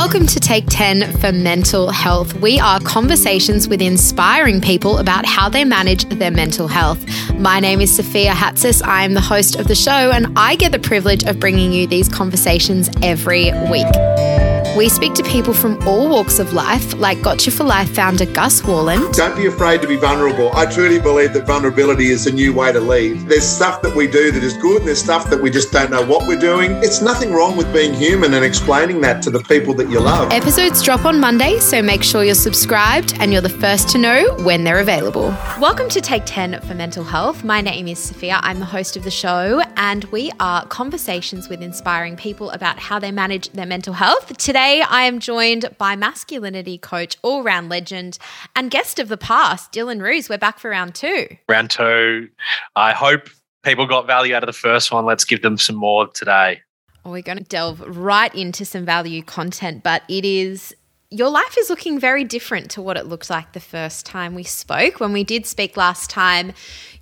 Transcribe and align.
Welcome 0.00 0.28
to 0.28 0.38
Take 0.38 0.66
10 0.68 1.18
for 1.18 1.32
Mental 1.32 1.90
Health. 1.90 2.32
We 2.34 2.60
are 2.60 2.78
conversations 2.78 3.66
with 3.66 3.82
inspiring 3.82 4.60
people 4.60 4.98
about 4.98 5.26
how 5.26 5.48
they 5.48 5.64
manage 5.64 6.04
their 6.04 6.30
mental 6.30 6.68
health. 6.68 7.04
My 7.34 7.58
name 7.58 7.80
is 7.80 7.96
Sophia 7.96 8.30
Hatsis. 8.30 8.80
I 8.80 9.02
am 9.02 9.14
the 9.14 9.20
host 9.20 9.56
of 9.56 9.66
the 9.66 9.74
show, 9.74 10.12
and 10.12 10.38
I 10.38 10.54
get 10.54 10.70
the 10.70 10.78
privilege 10.78 11.24
of 11.24 11.40
bringing 11.40 11.72
you 11.72 11.88
these 11.88 12.08
conversations 12.08 12.88
every 13.02 13.50
week. 13.68 14.47
We 14.78 14.88
speak 14.88 15.14
to 15.14 15.24
people 15.24 15.54
from 15.54 15.76
all 15.88 16.08
walks 16.08 16.38
of 16.38 16.52
life, 16.52 16.94
like 16.94 17.20
Gotcha 17.20 17.50
for 17.50 17.64
Life 17.64 17.92
founder 17.96 18.26
Gus 18.26 18.62
Worland. 18.62 19.12
Don't 19.12 19.34
be 19.34 19.46
afraid 19.46 19.82
to 19.82 19.88
be 19.88 19.96
vulnerable. 19.96 20.54
I 20.54 20.66
truly 20.66 21.00
believe 21.00 21.32
that 21.32 21.48
vulnerability 21.48 22.10
is 22.10 22.28
a 22.28 22.32
new 22.32 22.54
way 22.54 22.70
to 22.70 22.78
lead. 22.78 23.26
There's 23.26 23.42
stuff 23.42 23.82
that 23.82 23.96
we 23.96 24.06
do 24.06 24.30
that 24.30 24.40
is 24.40 24.56
good, 24.58 24.76
and 24.76 24.86
there's 24.86 25.02
stuff 25.02 25.28
that 25.30 25.42
we 25.42 25.50
just 25.50 25.72
don't 25.72 25.90
know 25.90 26.06
what 26.06 26.28
we're 26.28 26.38
doing. 26.38 26.70
It's 26.74 27.02
nothing 27.02 27.32
wrong 27.32 27.56
with 27.56 27.72
being 27.72 27.92
human 27.92 28.34
and 28.34 28.44
explaining 28.44 29.00
that 29.00 29.20
to 29.22 29.30
the 29.30 29.40
people 29.40 29.74
that 29.74 29.90
you 29.90 29.98
love. 29.98 30.30
Episodes 30.30 30.80
drop 30.80 31.04
on 31.04 31.18
Monday, 31.18 31.58
so 31.58 31.82
make 31.82 32.04
sure 32.04 32.22
you're 32.22 32.36
subscribed 32.36 33.14
and 33.18 33.32
you're 33.32 33.42
the 33.42 33.48
first 33.48 33.88
to 33.88 33.98
know 33.98 34.32
when 34.44 34.62
they're 34.62 34.78
available. 34.78 35.36
Welcome 35.58 35.88
to 35.88 36.00
Take 36.00 36.22
10 36.24 36.60
for 36.60 36.74
Mental 36.74 37.02
Health. 37.02 37.42
My 37.42 37.60
name 37.60 37.88
is 37.88 37.98
Sophia. 37.98 38.38
I'm 38.44 38.60
the 38.60 38.64
host 38.66 38.96
of 38.96 39.02
the 39.02 39.10
show, 39.10 39.60
and 39.76 40.04
we 40.04 40.30
are 40.38 40.64
conversations 40.66 41.48
with 41.48 41.62
inspiring 41.62 42.14
people 42.14 42.50
about 42.50 42.78
how 42.78 43.00
they 43.00 43.10
manage 43.10 43.50
their 43.50 43.66
mental 43.66 43.94
health. 43.94 44.36
Today, 44.36 44.67
Today, 44.68 44.82
I 44.82 45.04
am 45.04 45.18
joined 45.18 45.64
by 45.78 45.96
masculinity 45.96 46.76
coach, 46.76 47.16
all 47.22 47.42
round 47.42 47.70
legend, 47.70 48.18
and 48.54 48.70
guest 48.70 48.98
of 48.98 49.08
the 49.08 49.16
past, 49.16 49.72
Dylan 49.72 50.02
Roos. 50.02 50.28
We're 50.28 50.36
back 50.36 50.58
for 50.58 50.68
round 50.68 50.94
two. 50.94 51.26
Round 51.48 51.70
two. 51.70 52.28
I 52.76 52.92
hope 52.92 53.30
people 53.62 53.86
got 53.86 54.06
value 54.06 54.34
out 54.34 54.42
of 54.42 54.46
the 54.46 54.52
first 54.52 54.92
one. 54.92 55.06
Let's 55.06 55.24
give 55.24 55.40
them 55.40 55.56
some 55.56 55.76
more 55.76 56.08
today. 56.08 56.60
we're 57.02 57.22
going 57.22 57.38
to 57.38 57.44
delve 57.44 57.80
right 57.96 58.34
into 58.34 58.66
some 58.66 58.84
value 58.84 59.22
content, 59.22 59.82
but 59.82 60.02
it 60.06 60.26
is 60.26 60.76
your 61.08 61.30
life 61.30 61.56
is 61.58 61.70
looking 61.70 61.98
very 61.98 62.24
different 62.24 62.70
to 62.72 62.82
what 62.82 62.98
it 62.98 63.06
looked 63.06 63.30
like 63.30 63.54
the 63.54 63.60
first 63.60 64.04
time 64.04 64.34
we 64.34 64.42
spoke. 64.42 65.00
When 65.00 65.14
we 65.14 65.24
did 65.24 65.46
speak 65.46 65.78
last 65.78 66.10
time, 66.10 66.52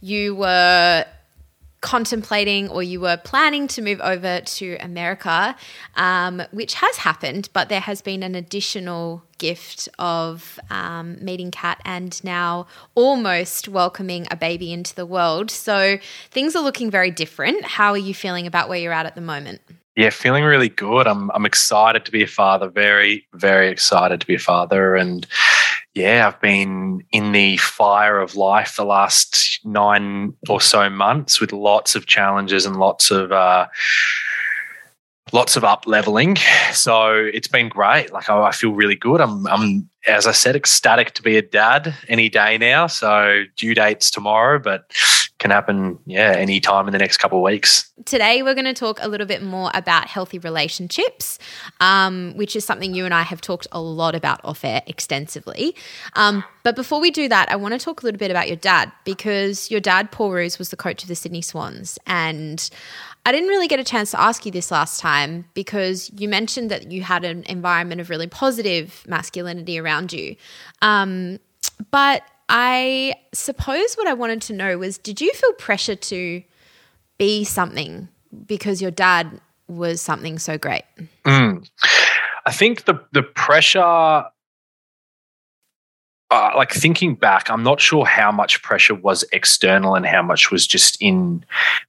you 0.01 0.37
were 0.37 1.05
contemplating 1.81 2.69
or 2.69 2.83
you 2.83 3.01
were 3.01 3.17
planning 3.17 3.69
to 3.69 3.83
move 3.83 4.01
over 4.01 4.41
to 4.41 4.77
America, 4.81 5.55
um, 5.97 6.43
which 6.51 6.75
has 6.75 6.97
happened, 6.97 7.49
but 7.53 7.69
there 7.69 7.81
has 7.81 8.03
been 8.03 8.23
an 8.23 8.35
additional 8.35 9.23
gift 9.39 9.89
of 9.99 10.59
um, 10.71 11.23
meeting 11.23 11.51
Kat 11.51 11.81
and 11.85 12.23
now 12.25 12.67
almost 12.95 13.69
welcoming 13.69 14.27
a 14.31 14.37
baby 14.37 14.73
into 14.73 14.95
the 14.95 15.07
world. 15.07 15.51
So 15.51 15.99
things 16.31 16.57
are 16.57 16.63
looking 16.63 16.91
very 16.91 17.11
different. 17.11 17.65
How 17.65 17.91
are 17.91 17.99
you 17.99 18.15
feeling 18.15 18.47
about 18.47 18.69
where 18.69 18.79
you're 18.79 18.93
at 18.93 19.07
at 19.07 19.15
the 19.15 19.21
moment? 19.21 19.61
Yeah, 19.97 20.11
feeling 20.11 20.45
really 20.45 20.69
good. 20.69 21.07
I'm 21.07 21.31
I'm 21.31 21.47
excited 21.47 22.05
to 22.05 22.13
be 22.13 22.23
a 22.23 22.27
father. 22.27 22.69
Very 22.69 23.27
very 23.33 23.71
excited 23.71 24.21
to 24.21 24.27
be 24.27 24.35
a 24.35 24.39
father, 24.39 24.95
and 24.95 25.27
yeah, 25.97 26.27
I've 26.27 26.41
been 26.43 27.03
in 27.11 27.33
the 27.33 27.57
fire 27.57 28.21
of 28.21 28.37
life 28.37 28.77
the 28.77 28.85
last 28.85 29.61
nine 29.65 30.35
or 30.47 30.61
so 30.61 30.91
months 30.91 31.41
with 31.41 31.55
lots 31.55 31.95
of 31.95 32.05
challenges 32.07 32.67
and 32.67 32.77
lots 32.77 33.11
of. 33.11 33.33
Uh, 33.33 33.67
lots 35.33 35.57
of 35.57 35.65
up 35.65 35.89
leveling. 35.89 36.37
So 36.73 37.13
it's 37.13 37.49
been 37.49 37.69
great. 37.69 38.13
Like 38.13 38.31
I, 38.31 38.45
I, 38.45 38.53
feel 38.53 38.71
really 38.73 38.95
good. 38.95 39.21
I'm, 39.21 39.45
I'm, 39.49 39.91
as 40.07 40.25
I 40.25 40.31
said, 40.31 40.55
ecstatic 40.55 41.15
to 41.15 41.23
be 41.23 41.37
a 41.37 41.43
dad 41.43 41.97
any 42.07 42.29
day 42.29 42.59
now. 42.59 42.87
So 42.87 43.43
due 43.57 43.75
dates 43.75 44.09
tomorrow, 44.09 44.61
but 44.61 44.93
can 45.47 45.55
happen, 45.55 45.99
yeah, 46.07 46.35
any 46.37 46.59
time 46.59 46.89
in 46.89 46.93
the 46.93 46.99
next 46.99 47.19
couple 47.19 47.39
of 47.39 47.45
weeks. 47.45 47.89
Today, 48.05 48.43
we're 48.43 48.55
going 48.55 48.65
to 48.65 48.75
talk 48.75 48.99
a 49.01 49.09
little 49.09 49.27
bit 49.27 49.43
more 49.43 49.71
about 49.75 50.09
healthy 50.09 50.41
relationships, 50.41 51.39
um, 51.79 52.33
which 52.37 52.57
is 52.57 52.65
something 52.65 52.95
you 52.95 53.05
and 53.05 53.15
I 53.15 53.23
have 53.23 53.41
talked 53.41 53.69
a 53.71 53.81
lot 53.81 54.17
about 54.17 54.41
off 54.45 54.65
air 54.65 54.83
extensively. 54.87 55.77
Um, 56.15 56.43
but 56.65 56.75
before 56.75 57.01
we 57.01 57.12
do 57.12 57.29
that, 57.29 57.51
I 57.51 57.55
want 57.55 57.75
to 57.75 57.79
talk 57.79 58.03
a 58.03 58.05
little 58.05 58.19
bit 58.19 58.31
about 58.31 58.49
your 58.49 58.56
dad 58.56 58.91
because 59.05 59.71
your 59.71 59.81
dad, 59.81 60.11
Paul 60.11 60.33
Roos, 60.33 60.59
was 60.59 60.71
the 60.71 60.77
coach 60.77 61.03
of 61.03 61.09
the 61.09 61.15
Sydney 61.15 61.43
Swans. 61.43 61.97
And 62.06 62.69
I 63.25 63.31
didn't 63.31 63.49
really 63.49 63.69
get 63.69 63.79
a 63.79 63.85
chance 63.85 64.11
to 64.11 64.21
ask 64.21 64.45
you 64.45 64.51
this 64.51 64.73
last 64.73 65.01
time 65.01 65.45
because 65.55 66.11
you 66.17 66.29
mentioned 66.29 66.73
that 66.73 66.91
you 66.91 67.03
had 67.03 67.25
an 67.25 67.45
environment 67.45 68.01
of 68.01 68.11
really 68.11 68.27
positive 68.27 69.05
masculinity 69.06 69.79
around 69.79 70.12
you. 70.12 70.35
Um, 70.83 71.39
but 71.93 72.23
I 72.49 73.15
suppose 73.34 73.95
what 73.95 74.07
I 74.07 74.15
wanted 74.15 74.43
to 74.43 74.53
know 74.53 74.79
was 74.79 74.99
did 74.99 75.21
you 75.21 75.33
feel 75.33 75.53
pressure 75.55 75.97
to 75.97 76.43
be 77.19 77.45
something 77.45 78.09
because 78.47 78.81
your 78.81 78.91
dad 78.91 79.41
was 79.69 80.01
something 80.01 80.39
so 80.39 80.56
great? 80.56 80.85
Mm. 81.25 81.69
I 82.47 82.53
think 82.53 82.85
the 82.85 83.01
the 83.12 83.23
pressure 83.23 84.25
uh, 86.31 86.50
like 86.56 86.72
thinking 86.72 87.14
back, 87.14 87.48
I'm 87.50 87.62
not 87.62 87.81
sure 87.81 88.04
how 88.04 88.32
much 88.32 88.62
pressure 88.62 88.94
was 88.94 89.25
external 89.32 89.94
and 89.94 90.04
how 90.04 90.22
much 90.22 90.50
was 90.50 90.66
just 90.66 91.00
in 91.00 91.44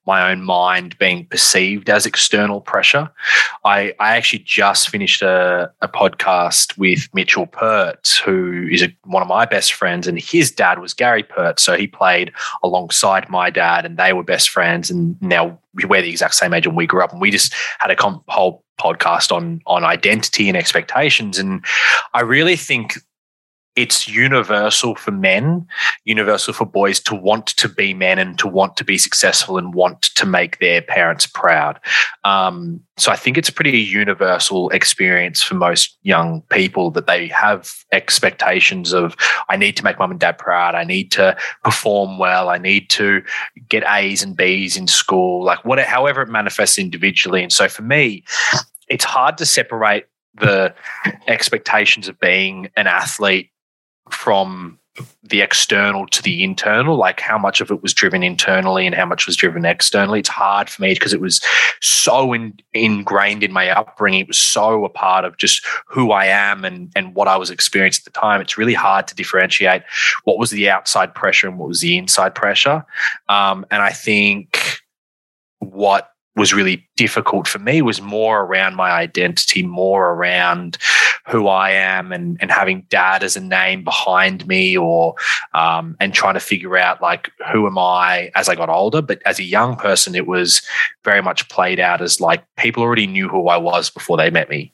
my 0.05 0.31
own 0.31 0.43
mind 0.43 0.97
being 0.99 1.25
perceived 1.25 1.89
as 1.89 2.05
external 2.05 2.61
pressure. 2.61 3.09
I, 3.65 3.93
I 3.99 4.15
actually 4.15 4.43
just 4.45 4.89
finished 4.89 5.23
a, 5.23 5.71
a 5.81 5.87
podcast 5.87 6.77
with 6.77 7.09
Mitchell 7.13 7.47
Pert, 7.47 8.21
who 8.23 8.67
is 8.71 8.83
a, 8.83 8.95
one 9.05 9.23
of 9.23 9.27
my 9.27 9.45
best 9.45 9.73
friends, 9.73 10.07
and 10.07 10.19
his 10.19 10.51
dad 10.51 10.79
was 10.79 10.93
Gary 10.93 11.23
Pert. 11.23 11.59
So 11.59 11.75
he 11.75 11.87
played 11.87 12.31
alongside 12.61 13.29
my 13.29 13.49
dad, 13.49 13.85
and 13.85 13.97
they 13.97 14.13
were 14.13 14.23
best 14.23 14.49
friends. 14.49 14.91
And 14.91 15.19
now 15.19 15.59
we're 15.73 16.01
the 16.03 16.09
exact 16.09 16.35
same 16.35 16.53
age, 16.53 16.67
and 16.67 16.75
we 16.75 16.85
grew 16.85 17.03
up, 17.03 17.11
and 17.11 17.21
we 17.21 17.31
just 17.31 17.55
had 17.79 17.89
a 17.89 17.95
com- 17.95 18.23
whole 18.27 18.63
podcast 18.79 19.31
on 19.31 19.59
on 19.65 19.83
identity 19.83 20.47
and 20.47 20.55
expectations 20.55 21.39
and 21.39 21.65
i 22.13 22.21
really 22.21 22.55
think 22.55 22.99
it's 23.77 24.07
universal 24.07 24.95
for 24.95 25.11
men, 25.11 25.67
universal 26.03 26.51
for 26.51 26.65
boys 26.65 26.99
to 27.01 27.13
want 27.13 27.45
to 27.45 27.69
be 27.69 27.93
men 27.93 28.17
and 28.17 28.37
to 28.39 28.47
want 28.47 28.75
to 28.75 28.83
be 28.83 28.97
successful 28.97 29.57
and 29.59 29.75
want 29.75 30.01
to 30.01 30.25
make 30.25 30.57
their 30.57 30.81
parents 30.81 31.27
proud. 31.27 31.79
Um, 32.23 32.81
so 32.97 33.11
I 33.11 33.15
think 33.15 33.37
it's 33.37 33.49
a 33.49 33.53
pretty 33.53 33.79
universal 33.79 34.71
experience 34.71 35.43
for 35.43 35.53
most 35.53 35.95
young 36.01 36.41
people 36.49 36.89
that 36.91 37.05
they 37.05 37.27
have 37.27 37.71
expectations 37.91 38.93
of 38.93 39.15
I 39.47 39.57
need 39.57 39.77
to 39.77 39.83
make 39.83 39.99
mum 39.99 40.09
and 40.09 40.19
dad 40.19 40.39
proud. 40.39 40.73
I 40.73 40.83
need 40.83 41.11
to 41.11 41.37
perform 41.63 42.17
well. 42.17 42.49
I 42.49 42.57
need 42.57 42.89
to 42.91 43.21
get 43.69 43.83
A's 43.87 44.23
and 44.23 44.35
B's 44.35 44.75
in 44.75 44.87
school, 44.87 45.45
like 45.45 45.63
whatever, 45.63 45.87
however 45.87 46.21
it 46.23 46.29
manifests 46.29 46.79
individually. 46.79 47.43
And 47.43 47.53
so 47.53 47.69
for 47.69 47.83
me, 47.83 48.23
it's 48.89 49.05
hard 49.05 49.37
to 49.37 49.45
separate 49.45 50.07
the 50.33 50.73
expectations 51.27 52.07
of 52.07 52.19
being 52.19 52.69
an 52.75 52.87
athlete 52.87 53.51
from 54.11 54.79
the 55.23 55.41
external 55.41 56.07
to 56.07 56.23
the 56.23 56.43
internal, 56.43 56.95
like 56.95 57.19
how 57.19 57.37
much 57.37 57.61
of 57.61 57.69
it 57.69 57.83
was 57.83 57.93
driven 57.93 58.23
internally 58.23 58.87
and 58.87 58.95
how 58.95 59.05
much 59.05 59.27
was 59.27 59.35
driven 59.35 59.63
externally. 59.63 60.19
It's 60.19 60.29
hard 60.29 60.69
for 60.69 60.81
me 60.81 60.93
because 60.93 61.13
it 61.13 61.21
was 61.21 61.39
so 61.81 62.33
in, 62.33 62.57
ingrained 62.73 63.43
in 63.43 63.51
my 63.51 63.69
upbringing. 63.69 64.21
It 64.21 64.27
was 64.27 64.39
so 64.39 64.85
a 64.85 64.89
part 64.89 65.23
of 65.23 65.37
just 65.37 65.63
who 65.85 66.11
I 66.11 66.25
am 66.25 66.65
and, 66.65 66.91
and 66.95 67.13
what 67.13 67.27
I 67.27 67.37
was 67.37 67.51
experiencing 67.51 68.03
at 68.07 68.13
the 68.13 68.19
time. 68.19 68.41
It's 68.41 68.57
really 68.57 68.73
hard 68.73 69.07
to 69.09 69.15
differentiate 69.15 69.83
what 70.23 70.39
was 70.39 70.49
the 70.49 70.69
outside 70.69 71.13
pressure 71.13 71.47
and 71.47 71.59
what 71.59 71.69
was 71.69 71.81
the 71.81 71.97
inside 71.97 72.33
pressure. 72.33 72.83
Um, 73.29 73.65
and 73.69 73.83
I 73.83 73.91
think 73.91 74.79
what 75.59 76.11
was 76.37 76.53
really 76.53 76.87
difficult 76.95 77.47
for 77.47 77.59
me 77.59 77.81
was 77.81 77.99
more 77.99 78.41
around 78.43 78.75
my 78.75 78.91
identity, 78.91 79.63
more 79.63 80.11
around 80.11 80.77
who 81.27 81.47
I 81.47 81.71
am 81.71 82.13
and, 82.13 82.37
and 82.39 82.51
having 82.51 82.85
dad 82.89 83.23
as 83.23 83.35
a 83.35 83.41
name 83.41 83.83
behind 83.83 84.47
me 84.47 84.77
or 84.77 85.15
um, 85.55 85.97
and 85.99 86.13
trying 86.13 86.35
to 86.35 86.39
figure 86.39 86.77
out 86.77 87.01
like 87.01 87.31
who 87.51 87.65
am 87.65 87.77
I 87.77 88.31
as 88.35 88.47
I 88.47 88.55
got 88.55 88.69
older. 88.69 89.01
But 89.01 89.21
as 89.25 89.39
a 89.39 89.43
young 89.43 89.75
person, 89.75 90.15
it 90.15 90.27
was 90.27 90.61
very 91.03 91.21
much 91.21 91.49
played 91.49 91.79
out 91.79 92.01
as 92.01 92.21
like 92.21 92.43
people 92.55 92.83
already 92.83 93.07
knew 93.07 93.27
who 93.27 93.49
I 93.49 93.57
was 93.57 93.89
before 93.89 94.15
they 94.15 94.29
met 94.29 94.49
me 94.49 94.71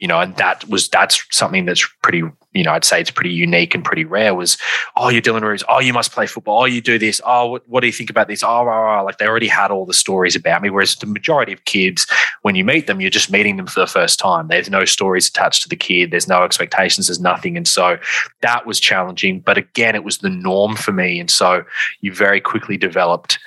you 0.00 0.08
know, 0.08 0.20
and 0.20 0.36
that 0.36 0.68
was 0.68 0.88
that's 0.88 1.24
something 1.30 1.66
that's 1.66 1.88
pretty, 2.02 2.22
you 2.52 2.64
know, 2.64 2.72
I'd 2.72 2.84
say 2.84 3.00
it's 3.00 3.12
pretty 3.12 3.30
unique 3.30 3.74
and 3.74 3.84
pretty 3.84 4.04
rare. 4.04 4.34
Was 4.34 4.58
oh, 4.96 5.08
you're 5.08 5.22
Dylan 5.22 5.42
Roos, 5.42 5.62
oh, 5.68 5.78
you 5.78 5.92
must 5.92 6.12
play 6.12 6.26
football, 6.26 6.62
oh, 6.62 6.64
you 6.64 6.80
do 6.80 6.98
this, 6.98 7.20
oh, 7.24 7.46
what, 7.46 7.68
what 7.68 7.80
do 7.80 7.86
you 7.86 7.92
think 7.92 8.10
about 8.10 8.26
this? 8.26 8.42
Oh, 8.42 8.68
oh, 8.68 8.98
oh, 8.98 9.04
like 9.04 9.18
they 9.18 9.26
already 9.26 9.46
had 9.46 9.70
all 9.70 9.86
the 9.86 9.94
stories 9.94 10.34
about 10.34 10.62
me. 10.62 10.70
Whereas 10.70 10.96
the 10.96 11.06
majority 11.06 11.52
of 11.52 11.64
kids, 11.64 12.06
when 12.42 12.56
you 12.56 12.64
meet 12.64 12.86
them, 12.86 13.00
you're 13.00 13.08
just 13.08 13.30
meeting 13.30 13.56
them 13.56 13.66
for 13.66 13.80
the 13.80 13.86
first 13.86 14.18
time. 14.18 14.48
There's 14.48 14.68
no 14.68 14.84
stories 14.84 15.28
attached 15.28 15.62
to 15.62 15.68
the 15.68 15.76
kid. 15.76 16.10
There's 16.10 16.28
no 16.28 16.42
expectations. 16.42 17.06
There's 17.06 17.20
nothing, 17.20 17.56
and 17.56 17.66
so 17.66 17.96
that 18.42 18.66
was 18.66 18.80
challenging. 18.80 19.40
But 19.40 19.58
again, 19.58 19.94
it 19.94 20.04
was 20.04 20.18
the 20.18 20.30
norm 20.30 20.74
for 20.74 20.92
me, 20.92 21.20
and 21.20 21.30
so 21.30 21.64
you 22.00 22.12
very 22.12 22.40
quickly 22.40 22.76
developed 22.76 23.38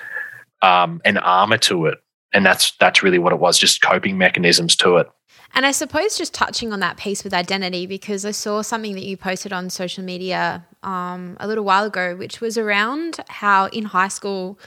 um, 0.62 1.02
an 1.04 1.18
armor 1.18 1.58
to 1.58 1.86
it, 1.86 1.98
and 2.32 2.44
that's 2.44 2.72
that's 2.78 3.02
really 3.02 3.18
what 3.18 3.34
it 3.34 3.38
was, 3.38 3.58
just 3.58 3.82
coping 3.82 4.16
mechanisms 4.16 4.74
to 4.76 4.96
it. 4.96 5.08
And 5.54 5.66
I 5.66 5.72
suppose 5.72 6.16
just 6.16 6.34
touching 6.34 6.72
on 6.72 6.80
that 6.80 6.96
piece 6.96 7.24
with 7.24 7.34
identity, 7.34 7.86
because 7.86 8.24
I 8.24 8.30
saw 8.30 8.62
something 8.62 8.94
that 8.94 9.04
you 9.04 9.16
posted 9.16 9.52
on 9.52 9.70
social 9.70 10.04
media 10.04 10.64
um, 10.82 11.36
a 11.40 11.48
little 11.48 11.64
while 11.64 11.84
ago, 11.84 12.14
which 12.14 12.40
was 12.40 12.56
around 12.56 13.18
how 13.28 13.66
in 13.66 13.86
high 13.86 14.08
school, 14.08 14.58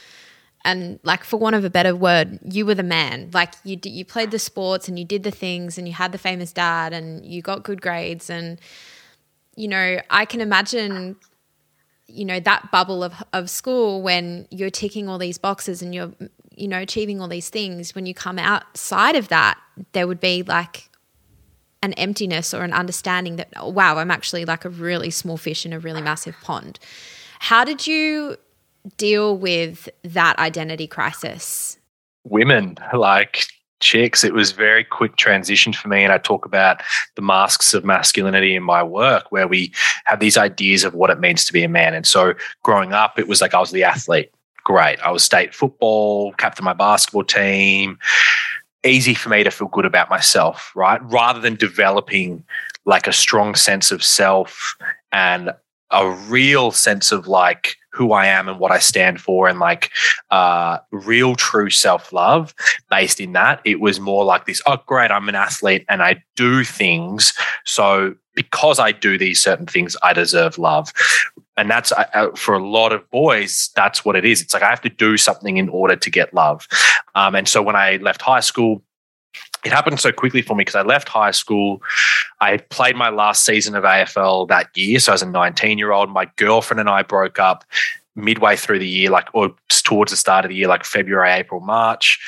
and 0.65 0.99
like 1.03 1.23
for 1.23 1.37
want 1.37 1.55
of 1.55 1.63
a 1.63 1.69
better 1.69 1.95
word, 1.95 2.39
you 2.43 2.65
were 2.65 2.75
the 2.75 2.83
man. 2.83 3.29
Like 3.33 3.53
you 3.63 3.79
you 3.83 4.05
played 4.05 4.31
the 4.31 4.39
sports 4.39 4.87
and 4.87 4.99
you 4.99 5.05
did 5.05 5.23
the 5.23 5.31
things 5.31 5.77
and 5.77 5.87
you 5.87 5.93
had 5.93 6.11
the 6.11 6.17
famous 6.17 6.51
dad 6.51 6.93
and 6.93 7.25
you 7.25 7.41
got 7.41 7.63
good 7.63 7.81
grades 7.81 8.29
and 8.29 8.59
you 9.55 9.67
know, 9.67 9.99
I 10.09 10.25
can 10.25 10.41
imagine 10.41 11.17
you 12.07 12.25
know 12.25 12.39
that 12.41 12.71
bubble 12.71 13.03
of 13.03 13.13
of 13.33 13.49
school 13.49 14.01
when 14.01 14.47
you're 14.51 14.69
ticking 14.69 15.07
all 15.07 15.17
these 15.17 15.37
boxes 15.37 15.81
and 15.81 15.95
you're 15.95 16.11
you 16.61 16.67
know 16.67 16.79
achieving 16.79 17.19
all 17.19 17.27
these 17.27 17.49
things 17.49 17.95
when 17.95 18.05
you 18.05 18.13
come 18.13 18.37
outside 18.37 19.15
of 19.15 19.27
that 19.29 19.57
there 19.93 20.07
would 20.07 20.19
be 20.19 20.43
like 20.43 20.89
an 21.83 21.93
emptiness 21.93 22.53
or 22.53 22.63
an 22.63 22.73
understanding 22.73 23.37
that 23.37 23.49
oh, 23.57 23.69
wow 23.69 23.97
i'm 23.97 24.11
actually 24.11 24.45
like 24.45 24.63
a 24.65 24.69
really 24.69 25.09
small 25.09 25.37
fish 25.37 25.65
in 25.65 25.73
a 25.73 25.79
really 25.79 26.01
massive 26.01 26.35
pond 26.41 26.79
how 27.39 27.63
did 27.63 27.87
you 27.87 28.37
deal 28.97 29.37
with 29.37 29.89
that 30.03 30.37
identity 30.39 30.87
crisis? 30.87 31.77
Women, 32.23 32.77
like 32.93 33.45
chicks, 33.79 34.23
it 34.23 34.33
was 34.33 34.51
very 34.51 34.83
quick 34.83 35.15
transition 35.15 35.73
for 35.73 35.87
me. 35.87 36.03
And 36.03 36.13
I 36.13 36.19
talk 36.19 36.45
about 36.45 36.81
the 37.15 37.21
masks 37.21 37.73
of 37.73 37.83
masculinity 37.83 38.55
in 38.55 38.63
my 38.63 38.83
work, 38.83 39.31
where 39.31 39.47
we 39.47 39.73
have 40.05 40.19
these 40.19 40.37
ideas 40.37 40.83
of 40.83 40.93
what 40.93 41.09
it 41.09 41.19
means 41.19 41.45
to 41.45 41.53
be 41.53 41.63
a 41.63 41.69
man. 41.69 41.93
And 41.93 42.05
so 42.05 42.35
growing 42.63 42.93
up, 42.93 43.17
it 43.17 43.27
was 43.27 43.41
like 43.41 43.53
I 43.53 43.59
was 43.59 43.71
the 43.71 43.83
athlete. 43.83 44.31
Great. 44.63 44.99
I 45.01 45.11
was 45.11 45.23
state 45.23 45.53
football, 45.55 46.33
captain 46.33 46.65
my 46.65 46.73
basketball 46.73 47.23
team. 47.23 47.97
Easy 48.83 49.13
for 49.13 49.29
me 49.29 49.43
to 49.43 49.51
feel 49.51 49.67
good 49.67 49.85
about 49.85 50.09
myself, 50.09 50.71
right? 50.75 51.01
Rather 51.03 51.39
than 51.39 51.55
developing 51.55 52.43
like 52.85 53.07
a 53.07 53.13
strong 53.13 53.55
sense 53.55 53.91
of 53.91 54.03
self 54.03 54.75
and 55.11 55.51
a 55.91 56.09
real 56.09 56.71
sense 56.71 57.11
of 57.11 57.27
like 57.27 57.75
who 57.91 58.13
I 58.13 58.27
am 58.27 58.47
and 58.47 58.57
what 58.57 58.71
I 58.71 58.79
stand 58.79 59.19
for 59.19 59.47
and 59.47 59.59
like 59.59 59.91
uh, 60.29 60.77
real 60.91 61.35
true 61.35 61.69
self 61.69 62.13
love 62.13 62.55
based 62.89 63.19
in 63.19 63.33
that. 63.33 63.61
It 63.65 63.81
was 63.81 63.99
more 63.99 64.23
like 64.23 64.45
this 64.45 64.61
oh, 64.65 64.77
great, 64.85 65.11
I'm 65.11 65.29
an 65.29 65.35
athlete 65.35 65.85
and 65.89 66.01
I 66.01 66.23
do 66.35 66.63
things. 66.63 67.33
So 67.65 68.15
because 68.35 68.79
I 68.79 68.91
do 68.91 69.17
these 69.17 69.41
certain 69.41 69.65
things, 69.65 69.95
I 70.03 70.13
deserve 70.13 70.57
love. 70.57 70.91
And 71.57 71.69
that's 71.69 71.91
uh, 71.91 72.31
for 72.35 72.55
a 72.55 72.65
lot 72.65 72.93
of 72.93 73.09
boys, 73.11 73.69
that's 73.75 74.05
what 74.05 74.15
it 74.15 74.25
is. 74.25 74.41
It's 74.41 74.53
like 74.53 74.63
I 74.63 74.69
have 74.69 74.81
to 74.81 74.89
do 74.89 75.17
something 75.17 75.57
in 75.57 75.69
order 75.69 75.95
to 75.95 76.09
get 76.09 76.33
love. 76.33 76.67
Um, 77.15 77.35
and 77.35 77.47
so 77.47 77.61
when 77.61 77.75
I 77.75 77.97
left 77.97 78.21
high 78.21 78.39
school, 78.39 78.81
it 79.63 79.71
happened 79.71 79.99
so 79.99 80.11
quickly 80.11 80.41
for 80.41 80.55
me 80.55 80.61
because 80.61 80.75
I 80.75 80.81
left 80.81 81.07
high 81.07 81.31
school. 81.31 81.81
I 82.39 82.57
played 82.57 82.95
my 82.95 83.09
last 83.09 83.45
season 83.45 83.75
of 83.75 83.83
AFL 83.83 84.47
that 84.47 84.75
year. 84.75 84.99
So, 84.99 85.13
as 85.13 85.21
a 85.21 85.25
19 85.25 85.77
year 85.77 85.91
old, 85.91 86.09
my 86.09 86.29
girlfriend 86.35 86.79
and 86.79 86.89
I 86.89 87.03
broke 87.03 87.37
up 87.37 87.63
midway 88.15 88.55
through 88.55 88.79
the 88.79 88.87
year, 88.87 89.09
like, 89.09 89.27
or 89.33 89.53
towards 89.69 90.11
the 90.11 90.17
start 90.17 90.45
of 90.45 90.49
the 90.49 90.55
year, 90.55 90.67
like 90.67 90.83
February, 90.83 91.31
April, 91.31 91.61
March. 91.61 92.19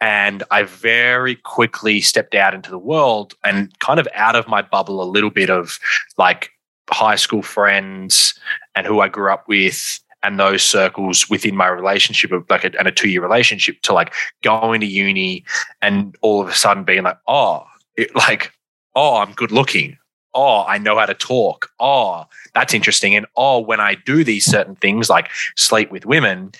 And 0.00 0.42
I 0.50 0.62
very 0.62 1.36
quickly 1.36 2.00
stepped 2.00 2.34
out 2.34 2.54
into 2.54 2.70
the 2.70 2.78
world 2.78 3.34
and 3.44 3.76
kind 3.80 4.00
of 4.00 4.08
out 4.14 4.36
of 4.36 4.48
my 4.48 4.62
bubble 4.62 5.02
a 5.02 5.04
little 5.04 5.30
bit 5.30 5.50
of 5.50 5.78
like 6.16 6.50
high 6.90 7.16
school 7.16 7.42
friends 7.42 8.38
and 8.74 8.86
who 8.86 9.00
I 9.00 9.08
grew 9.08 9.32
up 9.32 9.48
with 9.48 10.00
and 10.22 10.38
those 10.38 10.62
circles 10.62 11.28
within 11.28 11.56
my 11.56 11.68
relationship 11.68 12.32
of 12.32 12.48
like 12.48 12.64
a, 12.64 12.78
and 12.78 12.86
a 12.86 12.92
two 12.92 13.08
year 13.08 13.22
relationship 13.22 13.80
to 13.82 13.92
like 13.92 14.14
going 14.42 14.80
to 14.80 14.86
uni 14.86 15.44
and 15.80 16.16
all 16.20 16.42
of 16.42 16.48
a 16.48 16.54
sudden 16.54 16.84
being 16.84 17.02
like, 17.02 17.18
oh, 17.26 17.64
it, 17.96 18.14
like, 18.14 18.52
oh, 18.94 19.16
I'm 19.16 19.32
good 19.32 19.52
looking. 19.52 19.96
Oh, 20.34 20.64
I 20.64 20.78
know 20.78 20.98
how 20.98 21.06
to 21.06 21.14
talk. 21.14 21.70
Oh, 21.78 22.26
that's 22.54 22.74
interesting. 22.74 23.14
And 23.14 23.26
oh, 23.36 23.60
when 23.60 23.80
I 23.80 23.94
do 23.94 24.24
these 24.24 24.44
certain 24.44 24.76
things 24.76 25.10
like 25.10 25.28
sleep 25.56 25.90
with 25.90 26.06
women, 26.06 26.52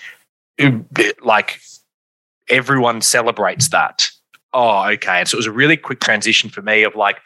like 1.23 1.59
everyone 2.49 3.01
celebrates 3.01 3.69
that. 3.69 4.09
Oh, 4.53 4.87
okay. 4.89 5.19
And 5.19 5.27
so 5.27 5.35
it 5.35 5.39
was 5.39 5.47
a 5.47 5.51
really 5.51 5.77
quick 5.77 5.99
transition 5.99 6.49
for 6.49 6.61
me 6.61 6.83
of 6.83 6.95
like 6.95 7.17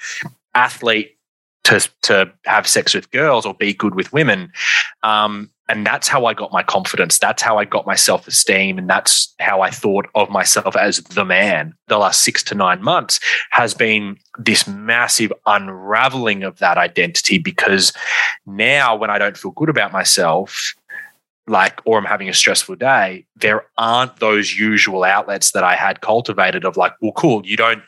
athlete 0.55 1.17
to 1.65 1.87
to 2.03 2.31
have 2.45 2.67
sex 2.67 2.93
with 2.93 3.11
girls 3.11 3.45
or 3.45 3.53
be 3.53 3.73
good 3.73 3.95
with 3.95 4.13
women. 4.13 4.51
Um, 5.03 5.49
and 5.69 5.85
that's 5.85 6.07
how 6.07 6.25
I 6.25 6.33
got 6.33 6.51
my 6.51 6.63
confidence. 6.63 7.19
That's 7.19 7.41
how 7.41 7.57
I 7.57 7.65
got 7.65 7.85
my 7.85 7.95
self 7.95 8.27
esteem. 8.27 8.77
And 8.77 8.89
that's 8.89 9.33
how 9.39 9.61
I 9.61 9.69
thought 9.69 10.07
of 10.15 10.29
myself 10.29 10.75
as 10.75 10.99
the 10.99 11.25
man. 11.25 11.73
The 11.87 11.97
last 11.97 12.21
six 12.21 12.43
to 12.43 12.55
nine 12.55 12.81
months 12.81 13.19
has 13.51 13.73
been 13.73 14.17
this 14.37 14.67
massive 14.67 15.33
unraveling 15.45 16.43
of 16.43 16.59
that 16.59 16.77
identity 16.77 17.37
because 17.37 17.91
now 18.45 18.95
when 18.95 19.09
I 19.09 19.17
don't 19.17 19.37
feel 19.37 19.51
good 19.51 19.69
about 19.69 19.91
myself, 19.91 20.73
like 21.47 21.79
or 21.85 21.97
I'm 21.97 22.05
having 22.05 22.27
a 22.27 22.33
stressful 22.33 22.75
day, 22.75 23.25
there 23.37 23.65
aren't 23.77 24.17
those 24.17 24.53
usual 24.53 25.03
outlets 25.03 25.51
that 25.51 25.63
I 25.63 25.75
had 25.75 26.01
cultivated 26.01 26.65
of 26.65 26.75
like, 26.75 26.93
well, 27.01 27.13
cool, 27.13 27.45
you 27.45 27.55
don't 27.55 27.81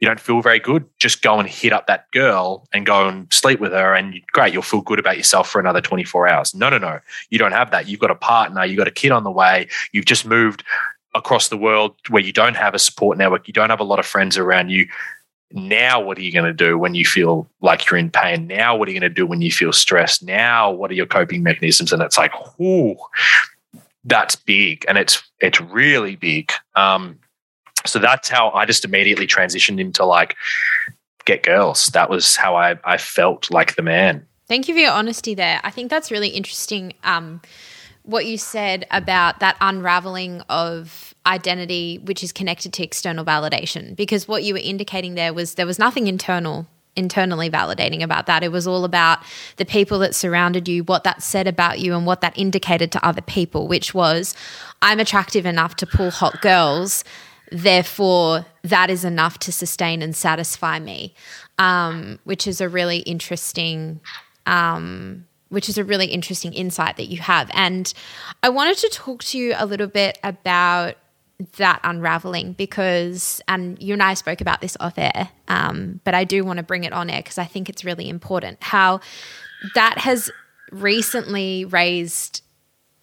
you 0.00 0.06
don't 0.06 0.20
feel 0.20 0.42
very 0.42 0.58
good, 0.58 0.84
just 0.98 1.22
go 1.22 1.38
and 1.38 1.48
hit 1.48 1.72
up 1.72 1.86
that 1.86 2.10
girl 2.12 2.68
and 2.72 2.84
go 2.84 3.08
and 3.08 3.32
sleep 3.32 3.58
with 3.58 3.72
her 3.72 3.94
and 3.94 4.20
great, 4.32 4.52
you'll 4.52 4.62
feel 4.62 4.82
good 4.82 4.98
about 4.98 5.16
yourself 5.16 5.48
for 5.48 5.60
another 5.60 5.80
24 5.80 6.28
hours. 6.28 6.54
No, 6.54 6.68
no, 6.68 6.78
no. 6.78 7.00
You 7.30 7.38
don't 7.38 7.52
have 7.52 7.70
that. 7.70 7.88
You've 7.88 8.00
got 8.00 8.10
a 8.10 8.16
partner, 8.16 8.64
you've 8.64 8.78
got 8.78 8.88
a 8.88 8.92
kid 8.92 9.12
on 9.12 9.24
the 9.24 9.30
way, 9.30 9.68
you've 9.92 10.04
just 10.04 10.26
moved 10.26 10.62
across 11.14 11.48
the 11.48 11.56
world 11.56 11.94
where 12.10 12.22
you 12.22 12.32
don't 12.32 12.56
have 12.56 12.74
a 12.74 12.78
support 12.78 13.16
network, 13.16 13.48
you 13.48 13.54
don't 13.54 13.70
have 13.70 13.80
a 13.80 13.84
lot 13.84 13.98
of 13.98 14.04
friends 14.04 14.36
around 14.36 14.68
you 14.68 14.86
now 15.52 16.00
what 16.00 16.18
are 16.18 16.22
you 16.22 16.32
going 16.32 16.44
to 16.44 16.52
do 16.52 16.76
when 16.76 16.94
you 16.94 17.04
feel 17.04 17.48
like 17.60 17.88
you're 17.88 17.98
in 17.98 18.10
pain? 18.10 18.46
Now 18.46 18.76
what 18.76 18.88
are 18.88 18.92
you 18.92 19.00
going 19.00 19.08
to 19.08 19.14
do 19.14 19.26
when 19.26 19.40
you 19.40 19.50
feel 19.50 19.72
stressed? 19.72 20.22
Now 20.22 20.70
what 20.70 20.90
are 20.90 20.94
your 20.94 21.06
coping 21.06 21.42
mechanisms? 21.42 21.92
And 21.92 22.02
it's 22.02 22.18
like 22.18 22.32
whoo 22.58 22.96
that's 24.06 24.36
big 24.36 24.84
and 24.88 24.96
it's 24.96 25.22
it's 25.40 25.60
really 25.60 26.16
big. 26.16 26.52
Um 26.74 27.18
so 27.84 28.00
that's 28.00 28.28
how 28.28 28.50
i 28.50 28.66
just 28.66 28.84
immediately 28.84 29.28
transitioned 29.28 29.80
into 29.80 30.04
like 30.04 30.36
get 31.24 31.42
girls. 31.42 31.86
That 31.88 32.08
was 32.10 32.36
how 32.36 32.56
i 32.56 32.76
i 32.84 32.96
felt 32.96 33.50
like 33.50 33.76
the 33.76 33.82
man. 33.82 34.26
Thank 34.48 34.68
you 34.68 34.74
for 34.74 34.80
your 34.80 34.92
honesty 34.92 35.34
there. 35.34 35.60
I 35.64 35.70
think 35.70 35.90
that's 35.90 36.10
really 36.10 36.28
interesting 36.28 36.94
um 37.04 37.40
what 38.02 38.26
you 38.26 38.38
said 38.38 38.86
about 38.92 39.40
that 39.40 39.56
unraveling 39.60 40.40
of 40.48 41.05
identity 41.26 41.98
which 42.04 42.22
is 42.22 42.32
connected 42.32 42.72
to 42.74 42.82
external 42.82 43.24
validation. 43.24 43.96
Because 43.96 44.28
what 44.28 44.44
you 44.44 44.54
were 44.54 44.60
indicating 44.62 45.14
there 45.14 45.34
was 45.34 45.54
there 45.54 45.66
was 45.66 45.78
nothing 45.78 46.06
internal 46.06 46.66
internally 46.94 47.50
validating 47.50 48.02
about 48.02 48.24
that. 48.24 48.42
It 48.42 48.50
was 48.50 48.66
all 48.66 48.84
about 48.84 49.18
the 49.56 49.66
people 49.66 49.98
that 49.98 50.14
surrounded 50.14 50.66
you 50.66 50.84
what 50.84 51.04
that 51.04 51.22
said 51.22 51.46
about 51.46 51.78
you 51.78 51.94
and 51.94 52.06
what 52.06 52.22
that 52.22 52.38
indicated 52.38 52.90
to 52.92 53.04
other 53.04 53.20
people 53.20 53.68
which 53.68 53.92
was 53.92 54.34
i'm 54.80 54.98
attractive 54.98 55.44
enough 55.44 55.76
to 55.76 55.86
pull 55.86 56.10
hot 56.10 56.40
girls 56.40 57.04
therefore 57.50 58.46
that 58.62 58.90
is 58.90 59.04
enough 59.04 59.38
to 59.40 59.52
sustain 59.52 60.02
and 60.02 60.14
satisfy 60.14 60.78
me. 60.78 61.14
Um, 61.58 62.18
which 62.24 62.46
is 62.46 62.60
a 62.60 62.68
really 62.68 62.98
interesting 62.98 64.00
um, 64.44 65.26
which 65.48 65.68
is 65.68 65.78
a 65.78 65.84
really 65.84 66.06
interesting 66.06 66.52
insight 66.52 66.96
that 66.96 67.06
you 67.06 67.18
have. 67.18 67.50
And 67.54 67.92
I 68.42 68.48
wanted 68.48 68.78
to 68.78 68.88
talk 68.88 69.22
to 69.24 69.38
you 69.38 69.54
a 69.56 69.64
little 69.64 69.86
bit 69.86 70.18
about 70.22 70.96
that 71.58 71.80
unraveling 71.84 72.52
because, 72.52 73.40
and 73.48 73.80
you 73.82 73.92
and 73.92 74.02
I 74.02 74.14
spoke 74.14 74.40
about 74.40 74.60
this 74.60 74.76
off 74.80 74.94
air, 74.96 75.28
um, 75.48 76.00
but 76.04 76.14
I 76.14 76.24
do 76.24 76.44
want 76.44 76.58
to 76.58 76.62
bring 76.62 76.84
it 76.84 76.92
on 76.92 77.10
air 77.10 77.20
because 77.22 77.38
I 77.38 77.44
think 77.44 77.68
it's 77.68 77.84
really 77.84 78.08
important 78.08 78.62
how 78.62 79.00
that 79.74 79.98
has 79.98 80.30
recently 80.70 81.64
raised 81.64 82.42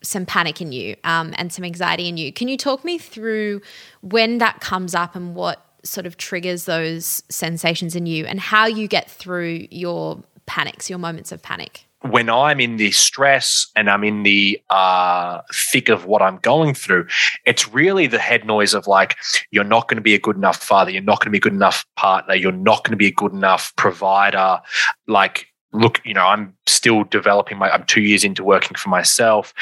some 0.01 0.25
panic 0.25 0.61
in 0.61 0.71
you 0.71 0.95
um, 1.03 1.33
and 1.37 1.51
some 1.51 1.63
anxiety 1.63 2.09
in 2.09 2.17
you. 2.17 2.33
Can 2.33 2.47
you 2.47 2.57
talk 2.57 2.83
me 2.83 2.97
through 2.97 3.61
when 4.01 4.39
that 4.39 4.59
comes 4.59 4.93
up 4.93 5.15
and 5.15 5.33
what 5.33 5.65
sort 5.83 6.05
of 6.05 6.17
triggers 6.17 6.65
those 6.65 7.23
sensations 7.29 7.95
in 7.95 8.05
you 8.05 8.25
and 8.25 8.39
how 8.39 8.65
you 8.65 8.87
get 8.87 9.09
through 9.09 9.67
your 9.71 10.21
panics, 10.45 10.89
your 10.89 10.99
moments 10.99 11.31
of 11.31 11.41
panic? 11.41 11.85
When 12.03 12.29
I'm 12.29 12.59
in 12.59 12.75
the 12.75 12.91
stress 12.91 13.67
and 13.75 13.89
I'm 13.89 14.03
in 14.03 14.23
the 14.23 14.61
uh, 14.69 15.41
thick 15.53 15.89
of 15.89 16.05
what 16.05 16.21
I'm 16.21 16.37
going 16.37 16.73
through, 16.73 17.07
it's 17.45 17.73
really 17.73 18.07
the 18.07 18.19
head 18.19 18.45
noise 18.45 18.73
of 18.73 18.87
like, 18.87 19.15
you're 19.51 19.63
not 19.63 19.87
going 19.87 19.95
to 19.95 20.01
be 20.01 20.13
a 20.13 20.19
good 20.19 20.35
enough 20.35 20.57
father. 20.61 20.91
You're 20.91 21.01
not 21.01 21.19
going 21.19 21.27
to 21.27 21.31
be 21.31 21.37
a 21.37 21.41
good 21.41 21.53
enough 21.53 21.85
partner. 21.95 22.35
You're 22.35 22.51
not 22.51 22.83
going 22.83 22.91
to 22.91 22.97
be 22.97 23.07
a 23.07 23.11
good 23.11 23.31
enough 23.31 23.73
provider. 23.77 24.59
Like, 25.07 25.47
look, 25.71 26.01
you 26.03 26.13
know, 26.13 26.25
I'm 26.25 26.53
still 26.67 27.05
developing 27.05 27.57
my, 27.57 27.69
I'm 27.69 27.85
two 27.85 28.01
years 28.01 28.23
into 28.25 28.43
working 28.43 28.75
for 28.75 28.89
myself. 28.89 29.53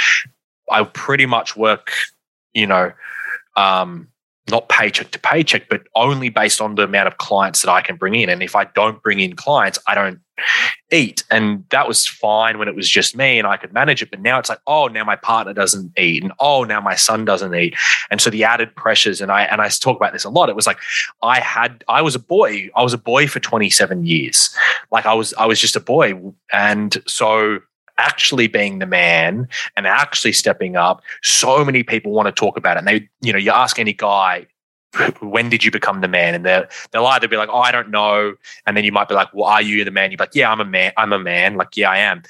I 0.71 0.83
pretty 0.83 1.27
much 1.27 1.55
work, 1.55 1.91
you 2.53 2.65
know, 2.65 2.91
um, 3.55 4.07
not 4.51 4.69
paycheck 4.69 5.11
to 5.11 5.19
paycheck, 5.19 5.69
but 5.69 5.81
only 5.95 6.29
based 6.29 6.61
on 6.61 6.75
the 6.75 6.83
amount 6.83 7.07
of 7.07 7.17
clients 7.17 7.61
that 7.61 7.71
I 7.71 7.81
can 7.81 7.95
bring 7.95 8.15
in. 8.15 8.29
And 8.29 8.43
if 8.43 8.55
I 8.55 8.65
don't 8.65 9.01
bring 9.01 9.19
in 9.19 9.35
clients, 9.35 9.79
I 9.87 9.95
don't 9.95 10.19
eat. 10.91 11.23
And 11.31 11.65
that 11.69 11.87
was 11.87 12.07
fine 12.07 12.57
when 12.57 12.67
it 12.67 12.75
was 12.75 12.89
just 12.89 13.15
me 13.15 13.37
and 13.37 13.47
I 13.47 13.57
could 13.57 13.73
manage 13.73 14.01
it. 14.01 14.11
But 14.11 14.21
now 14.21 14.39
it's 14.39 14.49
like, 14.49 14.59
oh, 14.67 14.87
now 14.87 15.03
my 15.03 15.15
partner 15.15 15.53
doesn't 15.53 15.97
eat. 15.97 16.23
And 16.23 16.33
oh, 16.39 16.63
now 16.63 16.81
my 16.81 16.95
son 16.95 17.25
doesn't 17.25 17.53
eat. 17.55 17.75
And 18.09 18.19
so 18.19 18.29
the 18.29 18.43
added 18.43 18.75
pressures, 18.75 19.21
and 19.21 19.31
I 19.31 19.43
and 19.43 19.61
I 19.61 19.69
talk 19.69 19.97
about 19.97 20.13
this 20.13 20.23
a 20.23 20.29
lot. 20.29 20.49
It 20.49 20.55
was 20.55 20.67
like 20.67 20.79
I 21.21 21.39
had 21.39 21.83
I 21.87 22.01
was 22.01 22.15
a 22.15 22.19
boy. 22.19 22.69
I 22.75 22.83
was 22.83 22.93
a 22.93 22.97
boy 22.97 23.27
for 23.27 23.39
27 23.39 24.05
years. 24.05 24.55
Like 24.91 25.05
I 25.05 25.13
was 25.13 25.33
I 25.35 25.45
was 25.45 25.59
just 25.59 25.75
a 25.75 25.79
boy. 25.79 26.13
And 26.51 27.01
so 27.07 27.59
actually 27.97 28.47
being 28.47 28.79
the 28.79 28.85
man 28.85 29.47
and 29.75 29.87
actually 29.87 30.33
stepping 30.33 30.75
up, 30.75 31.01
so 31.21 31.63
many 31.63 31.83
people 31.83 32.11
want 32.11 32.27
to 32.27 32.31
talk 32.31 32.57
about 32.57 32.77
it. 32.77 32.79
And 32.79 32.87
they, 32.87 33.09
you 33.21 33.31
know, 33.31 33.39
you 33.39 33.51
ask 33.51 33.79
any 33.79 33.93
guy, 33.93 34.47
when 35.19 35.49
did 35.49 35.63
you 35.63 35.71
become 35.71 36.01
the 36.01 36.07
man? 36.07 36.35
And 36.35 36.45
they'll 36.45 36.65
they'll 36.91 37.05
either 37.07 37.27
be 37.27 37.37
like, 37.37 37.49
oh, 37.51 37.59
I 37.59 37.71
don't 37.71 37.89
know, 37.89 38.35
and 38.65 38.75
then 38.75 38.83
you 38.83 38.91
might 38.91 39.07
be 39.07 39.15
like, 39.15 39.33
well, 39.33 39.45
are 39.45 39.61
you 39.61 39.83
the 39.85 39.91
man? 39.91 40.11
You're 40.11 40.17
like, 40.17 40.35
yeah, 40.35 40.51
I'm 40.51 40.59
a 40.59 40.65
man. 40.65 40.91
I'm 40.97 41.13
a 41.13 41.19
man. 41.19 41.55
Like, 41.55 41.77
yeah, 41.77 41.89
I 41.89 41.97
am. 41.97 42.23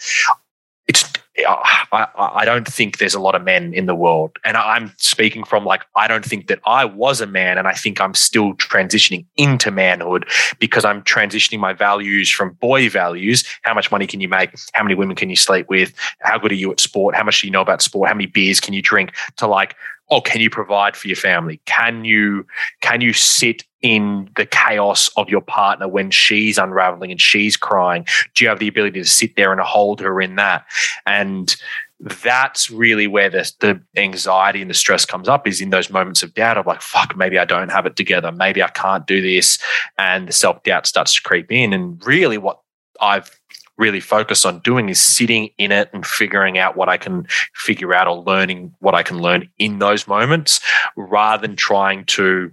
It's 0.87 1.11
I, 1.47 2.07
I 2.15 2.45
don't 2.45 2.67
think 2.67 2.97
there's 2.97 3.13
a 3.13 3.19
lot 3.19 3.35
of 3.35 3.43
men 3.43 3.73
in 3.73 3.85
the 3.85 3.95
world. 3.95 4.37
And 4.43 4.57
I'm 4.57 4.93
speaking 4.97 5.43
from 5.43 5.65
like, 5.65 5.83
I 5.95 6.07
don't 6.07 6.25
think 6.25 6.47
that 6.47 6.59
I 6.65 6.85
was 6.85 7.21
a 7.21 7.27
man. 7.27 7.57
And 7.57 7.67
I 7.67 7.73
think 7.73 7.99
I'm 7.99 8.13
still 8.13 8.53
transitioning 8.55 9.25
into 9.37 9.71
manhood 9.71 10.27
because 10.59 10.85
I'm 10.85 11.01
transitioning 11.03 11.59
my 11.59 11.73
values 11.73 12.29
from 12.29 12.53
boy 12.53 12.89
values. 12.89 13.43
How 13.63 13.73
much 13.73 13.91
money 13.91 14.07
can 14.07 14.21
you 14.21 14.29
make? 14.29 14.51
How 14.73 14.83
many 14.83 14.95
women 14.95 15.15
can 15.15 15.29
you 15.29 15.35
sleep 15.35 15.69
with? 15.69 15.93
How 16.19 16.37
good 16.37 16.51
are 16.51 16.55
you 16.55 16.71
at 16.71 16.79
sport? 16.79 17.15
How 17.15 17.23
much 17.23 17.41
do 17.41 17.47
you 17.47 17.51
know 17.51 17.61
about 17.61 17.81
sport? 17.81 18.07
How 18.07 18.15
many 18.15 18.27
beers 18.27 18.59
can 18.59 18.73
you 18.73 18.81
drink? 18.81 19.13
To 19.37 19.47
like, 19.47 19.75
oh, 20.11 20.21
can 20.21 20.41
you 20.41 20.49
provide 20.49 20.95
for 20.95 21.07
your 21.07 21.15
family? 21.15 21.61
Can 21.65 22.03
you, 22.05 22.45
can 22.81 23.01
you 23.01 23.13
sit 23.13 23.63
in 23.81 24.29
the 24.35 24.45
chaos 24.45 25.09
of 25.17 25.29
your 25.29 25.41
partner 25.41 25.87
when 25.87 26.11
she's 26.11 26.57
unraveling 26.57 27.11
and 27.11 27.21
she's 27.21 27.57
crying? 27.57 28.05
Do 28.35 28.43
you 28.43 28.49
have 28.49 28.59
the 28.59 28.67
ability 28.67 29.01
to 29.01 29.09
sit 29.09 29.37
there 29.37 29.51
and 29.51 29.61
hold 29.61 30.01
her 30.01 30.21
in 30.21 30.35
that? 30.35 30.65
And 31.05 31.55
that's 32.01 32.69
really 32.69 33.07
where 33.07 33.29
the, 33.29 33.51
the 33.59 33.81
anxiety 33.95 34.61
and 34.61 34.69
the 34.69 34.75
stress 34.75 35.05
comes 35.05 35.29
up 35.29 35.47
is 35.47 35.61
in 35.61 35.69
those 35.69 35.89
moments 35.89 36.23
of 36.23 36.33
doubt 36.33 36.57
of 36.57 36.67
like, 36.67 36.81
fuck, 36.81 37.15
maybe 37.15 37.39
I 37.39 37.45
don't 37.45 37.69
have 37.69 37.85
it 37.85 37.95
together. 37.95 38.31
Maybe 38.31 38.61
I 38.61 38.69
can't 38.69 39.07
do 39.07 39.21
this. 39.21 39.59
And 39.97 40.27
the 40.27 40.33
self 40.33 40.63
doubt 40.63 40.87
starts 40.87 41.15
to 41.15 41.21
creep 41.21 41.51
in. 41.51 41.73
And 41.73 42.03
really, 42.05 42.37
what 42.37 42.59
I've 42.99 43.39
really 43.81 43.99
focus 43.99 44.45
on 44.45 44.59
doing 44.59 44.87
is 44.87 45.01
sitting 45.01 45.49
in 45.57 45.71
it 45.71 45.89
and 45.91 46.05
figuring 46.05 46.57
out 46.59 46.77
what 46.77 46.87
I 46.87 46.97
can 46.97 47.27
figure 47.55 47.93
out 47.93 48.07
or 48.07 48.23
learning 48.23 48.73
what 48.79 48.95
I 48.95 49.03
can 49.03 49.19
learn 49.19 49.49
in 49.57 49.79
those 49.79 50.07
moments 50.07 50.61
rather 50.95 51.45
than 51.45 51.55
trying 51.55 52.05
to 52.05 52.51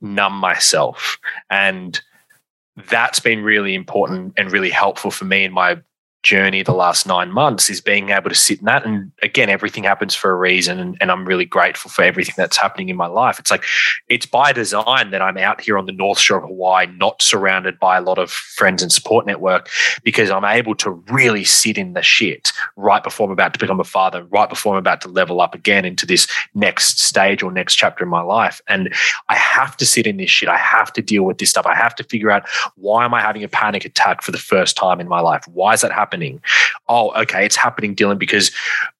numb 0.00 0.32
myself. 0.32 1.18
And 1.50 2.00
that's 2.88 3.20
been 3.20 3.42
really 3.42 3.74
important 3.74 4.32
and 4.38 4.50
really 4.50 4.70
helpful 4.70 5.10
for 5.10 5.26
me 5.26 5.44
in 5.44 5.52
my 5.52 5.78
journey 6.22 6.62
the 6.62 6.72
last 6.72 7.06
nine 7.06 7.32
months 7.32 7.70
is 7.70 7.80
being 7.80 8.10
able 8.10 8.28
to 8.28 8.34
sit 8.34 8.58
in 8.58 8.66
that. 8.66 8.84
And 8.84 9.10
again, 9.22 9.48
everything 9.48 9.84
happens 9.84 10.14
for 10.14 10.30
a 10.30 10.36
reason. 10.36 10.78
And, 10.78 10.96
and, 11.00 11.10
I'm 11.10 11.24
really 11.24 11.44
grateful 11.44 11.90
for 11.90 12.02
everything 12.02 12.34
that's 12.36 12.56
happening 12.56 12.88
in 12.88 12.96
my 12.96 13.06
life. 13.06 13.40
It's 13.40 13.50
like, 13.50 13.64
it's 14.08 14.26
by 14.26 14.52
design 14.52 15.10
that 15.10 15.22
I'm 15.22 15.38
out 15.38 15.60
here 15.60 15.76
on 15.76 15.86
the 15.86 15.92
North 15.92 16.18
Shore 16.18 16.38
of 16.38 16.44
Hawaii, 16.44 16.86
not 16.86 17.20
surrounded 17.20 17.80
by 17.80 17.96
a 17.96 18.00
lot 18.00 18.18
of 18.18 18.30
friends 18.30 18.82
and 18.82 18.92
support 18.92 19.26
network, 19.26 19.68
because 20.04 20.30
I'm 20.30 20.44
able 20.44 20.74
to 20.76 20.90
really 20.90 21.42
sit 21.42 21.78
in 21.78 21.94
the 21.94 22.02
shit 22.02 22.52
right 22.76 23.02
before 23.02 23.26
I'm 23.26 23.32
about 23.32 23.54
to 23.54 23.58
become 23.58 23.80
a 23.80 23.84
father, 23.84 24.24
right 24.24 24.48
before 24.48 24.74
I'm 24.74 24.78
about 24.78 25.00
to 25.00 25.08
level 25.08 25.40
up 25.40 25.54
again 25.54 25.84
into 25.84 26.06
this 26.06 26.28
next 26.54 27.00
stage 27.00 27.42
or 27.42 27.50
next 27.50 27.74
chapter 27.76 28.04
in 28.04 28.10
my 28.10 28.22
life. 28.22 28.60
And 28.68 28.94
I 29.28 29.36
have 29.36 29.76
to 29.78 29.86
sit 29.86 30.06
in 30.06 30.18
this 30.18 30.30
shit. 30.30 30.48
I 30.48 30.58
have 30.58 30.92
to 30.92 31.02
deal 31.02 31.24
with 31.24 31.38
this 31.38 31.50
stuff. 31.50 31.66
I 31.66 31.74
have 31.74 31.94
to 31.96 32.04
figure 32.04 32.30
out 32.30 32.48
why 32.76 33.04
am 33.04 33.14
I 33.14 33.20
having 33.20 33.42
a 33.42 33.48
panic 33.48 33.84
attack 33.84 34.22
for 34.22 34.32
the 34.32 34.38
first 34.38 34.76
time 34.76 35.00
in 35.00 35.08
my 35.08 35.20
life? 35.20 35.44
Why 35.48 35.72
is 35.72 35.80
that 35.80 35.90
happening? 35.90 36.09
Happening. 36.10 36.40
Oh, 36.88 37.12
okay, 37.22 37.44
it's 37.46 37.56
happening, 37.56 37.94
Dylan, 37.94 38.18
because 38.18 38.50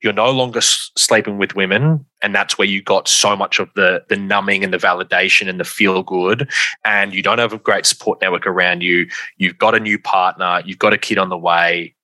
you're 0.00 0.12
no 0.12 0.30
longer 0.30 0.60
sleeping 0.60 1.38
with 1.38 1.56
women, 1.56 2.06
and 2.22 2.34
that's 2.34 2.56
where 2.56 2.68
you 2.68 2.82
got 2.82 3.08
so 3.08 3.34
much 3.34 3.58
of 3.58 3.68
the 3.74 4.04
the 4.08 4.16
numbing 4.16 4.62
and 4.62 4.72
the 4.72 4.78
validation 4.78 5.48
and 5.48 5.58
the 5.58 5.64
feel 5.64 6.02
good, 6.02 6.48
and 6.84 7.12
you 7.12 7.22
don't 7.22 7.38
have 7.38 7.52
a 7.52 7.58
great 7.58 7.86
support 7.86 8.20
network 8.20 8.46
around 8.46 8.82
you. 8.82 9.08
You've 9.38 9.58
got 9.58 9.74
a 9.74 9.80
new 9.80 9.98
partner, 9.98 10.62
you've 10.64 10.78
got 10.78 10.92
a 10.92 10.98
kid 10.98 11.18
on 11.18 11.30
the 11.30 11.38
way. 11.38 11.94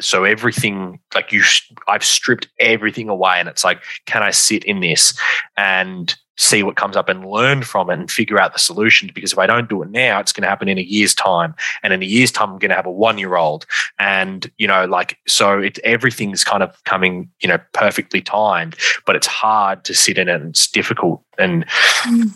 So 0.00 0.24
everything, 0.24 0.98
like 1.14 1.30
you, 1.30 1.42
I've 1.88 2.04
stripped 2.04 2.48
everything 2.58 3.08
away, 3.08 3.34
and 3.36 3.48
it's 3.48 3.64
like, 3.64 3.82
can 4.06 4.22
I 4.22 4.30
sit 4.30 4.64
in 4.64 4.80
this? 4.80 5.18
And 5.56 6.16
see 6.38 6.62
what 6.62 6.76
comes 6.76 6.96
up 6.96 7.08
and 7.08 7.26
learn 7.26 7.62
from 7.62 7.90
it 7.90 7.98
and 7.98 8.10
figure 8.10 8.40
out 8.40 8.52
the 8.52 8.58
solution. 8.58 9.10
Because 9.12 9.32
if 9.32 9.38
I 9.38 9.46
don't 9.46 9.68
do 9.68 9.82
it 9.82 9.90
now, 9.90 10.20
it's 10.20 10.32
going 10.32 10.42
to 10.42 10.48
happen 10.48 10.68
in 10.68 10.78
a 10.78 10.82
year's 10.82 11.14
time. 11.14 11.54
And 11.82 11.92
in 11.92 12.02
a 12.02 12.06
year's 12.06 12.32
time, 12.32 12.50
I'm 12.50 12.58
going 12.58 12.70
to 12.70 12.76
have 12.76 12.86
a 12.86 12.90
one 12.90 13.18
year 13.18 13.36
old. 13.36 13.66
And, 13.98 14.50
you 14.56 14.66
know, 14.66 14.86
like, 14.86 15.18
so 15.26 15.58
it's 15.58 15.80
everything's 15.84 16.44
kind 16.44 16.62
of 16.62 16.82
coming, 16.84 17.28
you 17.40 17.48
know, 17.48 17.58
perfectly 17.74 18.22
timed, 18.22 18.76
but 19.04 19.16
it's 19.16 19.26
hard 19.26 19.84
to 19.84 19.94
sit 19.94 20.16
in 20.16 20.28
it 20.28 20.40
and 20.40 20.50
it's 20.50 20.68
difficult. 20.68 21.22
And, 21.38 21.66
mm. 22.04 22.34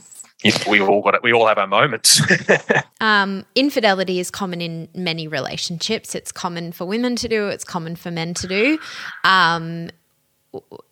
We 0.69 0.81
all 0.81 1.03
got 1.03 1.15
it. 1.15 1.23
We 1.23 1.33
all 1.33 1.47
have 1.47 1.59
our 1.59 1.69
moments. 1.69 2.21
um, 3.01 3.45
infidelity 3.55 4.19
is 4.19 4.29
common 4.29 4.61
in 4.61 4.89
many 4.93 5.29
relationships. 5.29 6.17
It's 6.17 6.33
common 6.33 6.73
for 6.73 6.85
women 6.85 7.15
to 7.17 7.29
do. 7.29 7.47
It's 7.47 7.63
common 7.63 7.95
for 7.95 8.11
men 8.11 8.35
to 8.35 8.49
do. 8.49 8.79
Um, 9.23 9.91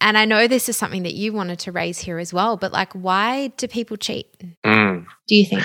and 0.00 0.16
I 0.16 0.24
know 0.24 0.46
this 0.46 0.68
is 0.68 0.76
something 0.76 1.02
that 1.02 1.14
you 1.14 1.32
wanted 1.32 1.58
to 1.60 1.72
raise 1.72 1.98
here 1.98 2.18
as 2.18 2.32
well, 2.32 2.56
but 2.56 2.72
like, 2.72 2.92
why 2.92 3.48
do 3.56 3.68
people 3.68 3.96
cheat? 3.96 4.26
Mm. 4.64 5.06
Do 5.28 5.34
you 5.34 5.44
think? 5.44 5.64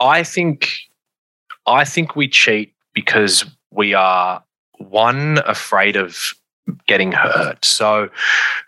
I 0.00 0.22
think, 0.22 0.70
I 1.66 1.84
think 1.84 2.14
we 2.14 2.28
cheat 2.28 2.74
because 2.94 3.44
we 3.70 3.94
are 3.94 4.42
one 4.78 5.38
afraid 5.46 5.96
of 5.96 6.34
getting 6.86 7.12
hurt. 7.12 7.64
So, 7.64 8.08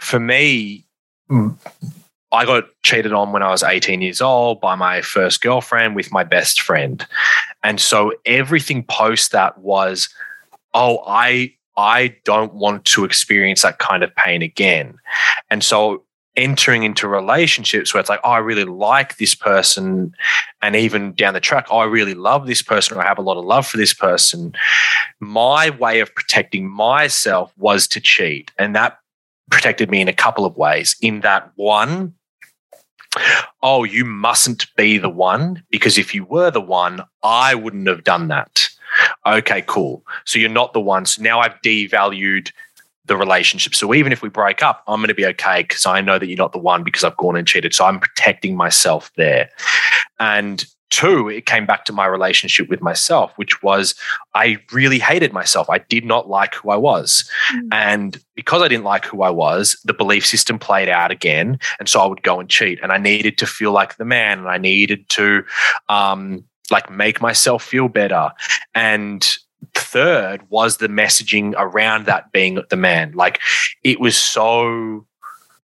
for 0.00 0.18
me, 0.18 0.86
I 2.32 2.44
got 2.44 2.64
cheated 2.82 3.12
on 3.12 3.32
when 3.32 3.42
I 3.42 3.50
was 3.50 3.62
18 3.62 4.02
years 4.02 4.20
old 4.20 4.60
by 4.60 4.74
my 4.74 5.00
first 5.00 5.40
girlfriend 5.40 5.96
with 5.96 6.12
my 6.12 6.24
best 6.24 6.60
friend. 6.60 7.04
And 7.62 7.80
so 7.80 8.12
everything 8.24 8.84
post 8.84 9.32
that 9.32 9.58
was, 9.58 10.08
oh, 10.72 11.02
I 11.06 11.54
I 11.76 12.16
don't 12.24 12.54
want 12.54 12.84
to 12.86 13.04
experience 13.04 13.62
that 13.62 13.78
kind 13.78 14.02
of 14.02 14.14
pain 14.16 14.42
again. 14.42 14.98
And 15.50 15.62
so 15.62 16.04
entering 16.36 16.84
into 16.84 17.08
relationships 17.08 17.92
where 17.92 18.00
it's 18.00 18.08
like, 18.08 18.20
oh, 18.24 18.30
I 18.30 18.38
really 18.38 18.64
like 18.64 19.16
this 19.16 19.34
person. 19.34 20.14
And 20.62 20.76
even 20.76 21.12
down 21.12 21.34
the 21.34 21.40
track, 21.40 21.66
oh, 21.70 21.78
I 21.78 21.84
really 21.84 22.14
love 22.14 22.46
this 22.46 22.62
person 22.62 22.96
or 22.96 23.02
I 23.02 23.06
have 23.06 23.18
a 23.18 23.22
lot 23.22 23.36
of 23.36 23.44
love 23.44 23.66
for 23.66 23.76
this 23.76 23.92
person. 23.92 24.54
My 25.18 25.70
way 25.70 26.00
of 26.00 26.14
protecting 26.14 26.68
myself 26.68 27.52
was 27.56 27.86
to 27.88 28.00
cheat. 28.00 28.50
And 28.58 28.74
that 28.76 28.98
protected 29.50 29.90
me 29.90 30.00
in 30.00 30.08
a 30.08 30.12
couple 30.12 30.44
of 30.44 30.56
ways. 30.56 30.96
In 31.02 31.20
that 31.20 31.50
one, 31.56 32.14
oh, 33.62 33.84
you 33.84 34.04
mustn't 34.04 34.66
be 34.76 34.98
the 34.98 35.10
one 35.10 35.62
because 35.70 35.98
if 35.98 36.14
you 36.14 36.24
were 36.24 36.50
the 36.50 36.60
one, 36.60 37.02
I 37.22 37.54
wouldn't 37.54 37.88
have 37.88 38.04
done 38.04 38.28
that. 38.28 38.69
Okay, 39.26 39.62
cool. 39.66 40.04
So 40.24 40.38
you're 40.38 40.48
not 40.48 40.72
the 40.72 40.80
one. 40.80 41.06
So 41.06 41.22
now 41.22 41.40
I've 41.40 41.60
devalued 41.62 42.52
the 43.06 43.16
relationship. 43.16 43.74
So 43.74 43.92
even 43.92 44.12
if 44.12 44.22
we 44.22 44.28
break 44.28 44.62
up, 44.62 44.82
I'm 44.86 45.00
going 45.00 45.08
to 45.08 45.14
be 45.14 45.26
okay 45.26 45.62
because 45.62 45.84
I 45.84 46.00
know 46.00 46.18
that 46.18 46.26
you're 46.26 46.36
not 46.36 46.52
the 46.52 46.58
one 46.58 46.84
because 46.84 47.02
I've 47.02 47.16
gone 47.16 47.36
and 47.36 47.46
cheated. 47.46 47.74
So 47.74 47.84
I'm 47.84 47.98
protecting 47.98 48.56
myself 48.56 49.10
there. 49.16 49.50
And 50.18 50.64
two, 50.90 51.28
it 51.28 51.46
came 51.46 51.66
back 51.66 51.84
to 51.86 51.92
my 51.92 52.04
relationship 52.06 52.68
with 52.68 52.82
myself, 52.82 53.32
which 53.36 53.62
was 53.62 53.94
I 54.34 54.58
really 54.72 54.98
hated 54.98 55.32
myself. 55.32 55.70
I 55.70 55.78
did 55.78 56.04
not 56.04 56.28
like 56.28 56.54
who 56.54 56.70
I 56.70 56.76
was. 56.76 57.28
Mm. 57.54 57.68
And 57.72 58.20
because 58.34 58.62
I 58.62 58.68
didn't 58.68 58.84
like 58.84 59.04
who 59.06 59.22
I 59.22 59.30
was, 59.30 59.80
the 59.84 59.94
belief 59.94 60.26
system 60.26 60.58
played 60.58 60.88
out 60.88 61.10
again. 61.10 61.58
And 61.78 61.88
so 61.88 62.00
I 62.00 62.06
would 62.06 62.22
go 62.22 62.40
and 62.40 62.48
cheat. 62.48 62.80
And 62.82 62.92
I 62.92 62.98
needed 62.98 63.38
to 63.38 63.46
feel 63.46 63.72
like 63.72 63.96
the 63.96 64.04
man 64.04 64.40
and 64.40 64.48
I 64.48 64.58
needed 64.58 65.08
to 65.10 65.44
um, 65.88 66.44
like 66.70 66.90
make 66.90 67.20
myself 67.20 67.62
feel 67.62 67.88
better. 67.88 68.30
And 68.74 69.26
third 69.74 70.48
was 70.48 70.78
the 70.78 70.88
messaging 70.88 71.54
around 71.56 72.06
that 72.06 72.32
being 72.32 72.62
the 72.70 72.76
man. 72.76 73.12
Like 73.12 73.40
it 73.82 74.00
was 74.00 74.16
so 74.16 75.06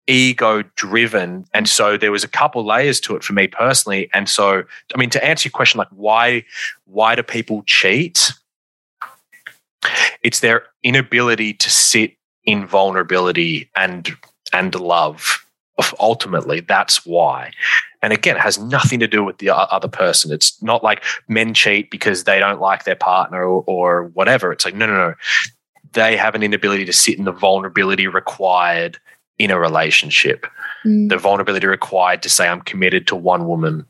ego 0.08 0.64
driven. 0.76 1.46
And 1.54 1.68
so 1.68 1.98
there 1.98 2.12
was 2.12 2.24
a 2.24 2.28
couple 2.28 2.66
layers 2.66 3.00
to 3.02 3.16
it 3.16 3.24
for 3.24 3.34
me 3.34 3.48
personally. 3.48 4.10
And 4.14 4.30
so, 4.30 4.64
I 4.94 4.98
mean, 4.98 5.10
to 5.12 5.24
answer 5.24 5.48
your 5.48 5.52
question, 5.52 5.80
like 5.80 5.88
why, 5.90 6.46
why 6.86 7.16
do 7.16 7.24
people 7.24 7.64
cheat? 7.66 8.32
It's 10.24 10.40
their 10.40 10.68
inability 10.84 11.54
to 11.54 11.70
sit 11.70 12.16
in 12.44 12.68
vulnerability 12.68 13.70
and, 13.76 14.16
and 14.54 14.74
love 14.76 15.45
ultimately 16.00 16.62
that's 16.62 17.06
why. 17.06 17.52
And 18.02 18.14
again 18.14 18.38
it 18.38 18.42
has 18.42 18.58
nothing 18.58 19.00
to 19.00 19.08
do 19.08 19.24
with 19.24 19.38
the 19.40 19.56
other 19.56 19.88
person. 19.88 20.32
It's 20.32 20.62
not 20.62 20.84
like 20.84 21.04
men 21.28 21.54
cheat 21.54 21.92
because 21.92 22.24
they 22.24 22.40
don't 22.40 22.62
like 22.62 22.84
their 22.84 22.96
partner 22.96 23.44
or, 23.44 23.64
or 23.68 24.06
whatever. 24.14 24.52
It's 24.52 24.66
like 24.66 24.76
no 24.76 24.88
no 24.88 25.10
no. 25.10 25.14
They 25.94 26.18
have 26.18 26.36
an 26.36 26.44
inability 26.44 26.86
to 26.86 26.94
sit 26.94 27.18
in 27.18 27.26
the 27.26 27.32
vulnerability 27.32 28.08
required 28.08 29.00
in 29.38 29.52
a 29.52 29.60
relationship. 29.60 30.46
Mm. 30.86 31.10
the 31.10 31.18
vulnerability 31.18 31.66
required 31.66 32.22
to 32.22 32.30
say 32.30 32.48
i'm 32.48 32.62
committed 32.62 33.08
to 33.08 33.16
one 33.16 33.48
woman 33.48 33.88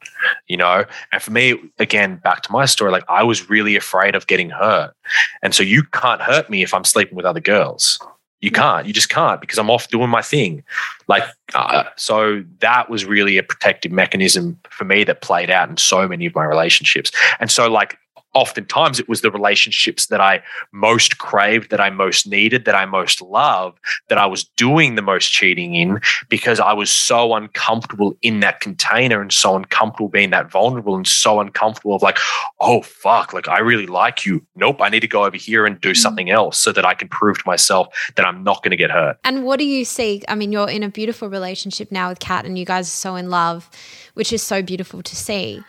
you 0.48 0.56
know? 0.56 0.86
And 1.12 1.22
for 1.22 1.32
me 1.32 1.60
again 1.78 2.16
back 2.24 2.42
to 2.44 2.52
my 2.54 2.66
story 2.66 2.90
like 2.90 3.04
i 3.10 3.22
was 3.22 3.50
really 3.50 3.76
afraid 3.76 4.16
of 4.16 4.28
getting 4.28 4.50
hurt. 4.50 4.94
And 5.42 5.54
so 5.54 5.62
you 5.62 5.84
can't 5.84 6.22
hurt 6.22 6.50
me 6.50 6.64
if 6.64 6.74
i'm 6.74 6.86
sleeping 6.86 7.16
with 7.16 7.26
other 7.26 7.42
girls 7.42 8.00
you 8.46 8.52
can't. 8.52 8.86
You 8.86 8.94
just 8.94 9.10
can't 9.10 9.42
because 9.42 9.58
I'm 9.58 9.72
off 9.72 9.88
doing 9.88 10.12
my 10.12 10.22
thing. 10.22 10.64
Like, 11.08 11.24
uh, 11.56 11.86
so 11.96 12.44
that 12.60 12.92
was 12.92 13.04
really 13.04 13.40
a 13.40 13.44
protective 13.44 13.92
mechanism 13.92 14.60
for 14.70 14.86
me 14.86 15.04
that 15.06 15.22
played 15.22 15.50
out 15.50 15.68
in 15.68 15.78
so 15.78 16.08
many 16.08 16.28
of 16.28 16.36
my 16.36 16.46
relationships. 16.46 17.12
And 17.40 17.50
so, 17.50 17.72
like, 17.72 17.98
oftentimes 18.36 19.00
it 19.00 19.10
was 19.10 19.22
the 19.22 19.32
relationships 19.32 20.08
that 20.08 20.22
I 20.22 20.44
most 20.72 21.18
craved, 21.18 21.72
that 21.72 21.80
I 21.80 21.90
most 21.90 22.28
needed, 22.28 22.66
that 22.66 22.76
I 22.76 22.86
most 22.86 23.22
loved, 23.22 23.80
that 24.10 24.18
I 24.18 24.26
was 24.26 24.44
doing 24.44 24.96
the 24.96 25.02
most 25.02 25.32
cheating 25.32 25.74
in 25.74 26.00
because 26.30 26.60
I 26.60 26.74
was 26.74 26.92
so 26.92 27.34
uncomfortable 27.34 28.16
in 28.22 28.42
that 28.42 28.60
container 28.60 29.22
and 29.22 29.32
so 29.32 29.56
uncomfortable 29.56 30.10
being 30.10 30.30
that 30.32 30.52
vulnerable 30.52 30.96
and 30.96 31.08
so 31.08 31.40
uncomfortable 31.40 31.96
of 31.96 32.02
like, 32.02 32.20
oh, 32.60 32.82
fuck, 32.82 33.34
like 33.34 33.48
I 33.48 33.60
really 33.60 33.88
like 33.88 34.26
you. 34.26 34.46
Nope, 34.56 34.82
I 34.82 34.90
need 34.90 35.00
to 35.00 35.08
go 35.08 35.24
over 35.24 35.38
here 35.38 35.66
and 35.66 35.80
do 35.80 35.92
mm-hmm. 35.92 35.96
something 35.96 36.30
else 36.30 36.60
so 36.60 36.72
that 36.74 36.86
I 36.86 36.94
can 36.94 37.08
prove 37.08 37.38
to 37.38 37.44
myself 37.46 38.12
that 38.16 38.26
I'm 38.26 38.44
not 38.44 38.62
going 38.62 38.72
to 38.72 38.78
get 38.78 38.92
hurt. 38.92 39.18
And 39.24 39.46
what 39.46 39.60
do 39.60 39.66
you 39.66 39.86
see? 39.86 40.22
I 40.28 40.36
mean, 40.36 40.52
you're 40.52 40.70
in 40.70 40.84
a 40.84 40.90
beautiful 40.90 41.30
relationship 41.30 41.92
now 41.92 42.10
with 42.10 42.20
Kat 42.20 42.46
and 42.46 42.60
you 42.60 42.66
guys 42.66 42.88
are 42.88 42.92
so 42.92 43.16
in 43.16 43.30
love, 43.30 43.70
which 44.14 44.34
is 44.34 44.44
so 44.44 44.62
beautiful 44.62 45.02
to 45.02 45.16
see. 45.16 45.64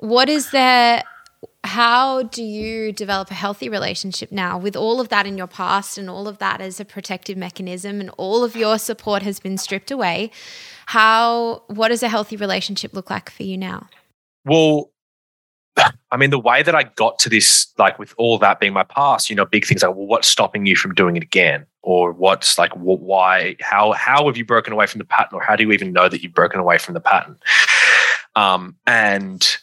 What 0.00 0.28
is 0.28 0.50
there? 0.50 1.02
How 1.70 2.24
do 2.24 2.42
you 2.42 2.90
develop 2.90 3.30
a 3.30 3.34
healthy 3.34 3.68
relationship 3.68 4.32
now 4.32 4.58
with 4.58 4.74
all 4.74 5.00
of 5.00 5.08
that 5.10 5.24
in 5.24 5.38
your 5.38 5.46
past 5.46 5.98
and 5.98 6.10
all 6.10 6.26
of 6.26 6.38
that 6.38 6.60
as 6.60 6.80
a 6.80 6.84
protective 6.84 7.36
mechanism 7.36 8.00
and 8.00 8.10
all 8.18 8.42
of 8.42 8.56
your 8.56 8.76
support 8.76 9.22
has 9.22 9.38
been 9.38 9.56
stripped 9.56 9.92
away? 9.92 10.32
How 10.86 11.62
what 11.68 11.88
does 11.88 12.02
a 12.02 12.08
healthy 12.08 12.34
relationship 12.34 12.92
look 12.92 13.08
like 13.08 13.30
for 13.30 13.44
you 13.44 13.56
now? 13.56 13.88
Well 14.44 14.90
i 16.10 16.16
mean 16.16 16.30
the 16.30 16.40
way 16.40 16.64
that 16.64 16.74
i 16.74 16.82
got 16.82 17.20
to 17.20 17.28
this 17.28 17.72
like 17.78 17.96
with 18.00 18.12
all 18.18 18.36
that 18.38 18.58
being 18.58 18.72
my 18.72 18.82
past 18.82 19.30
you 19.30 19.36
know 19.36 19.46
big 19.46 19.64
things 19.64 19.84
like 19.84 19.94
well 19.94 20.08
what's 20.08 20.26
stopping 20.26 20.66
you 20.66 20.74
from 20.74 20.92
doing 20.92 21.16
it 21.16 21.22
again? 21.22 21.66
Or 21.82 22.12
what's 22.12 22.58
like 22.58 22.72
why 22.72 23.54
how 23.60 23.92
how 23.92 24.26
have 24.26 24.36
you 24.36 24.44
broken 24.44 24.72
away 24.72 24.86
from 24.86 24.98
the 24.98 25.04
pattern? 25.04 25.38
Or 25.38 25.42
how 25.42 25.54
do 25.54 25.62
you 25.62 25.70
even 25.70 25.92
know 25.92 26.08
that 26.08 26.20
you've 26.20 26.34
broken 26.34 26.58
away 26.58 26.78
from 26.78 26.94
the 26.94 27.00
pattern? 27.00 27.38
Um, 28.34 28.76
and 28.86 29.56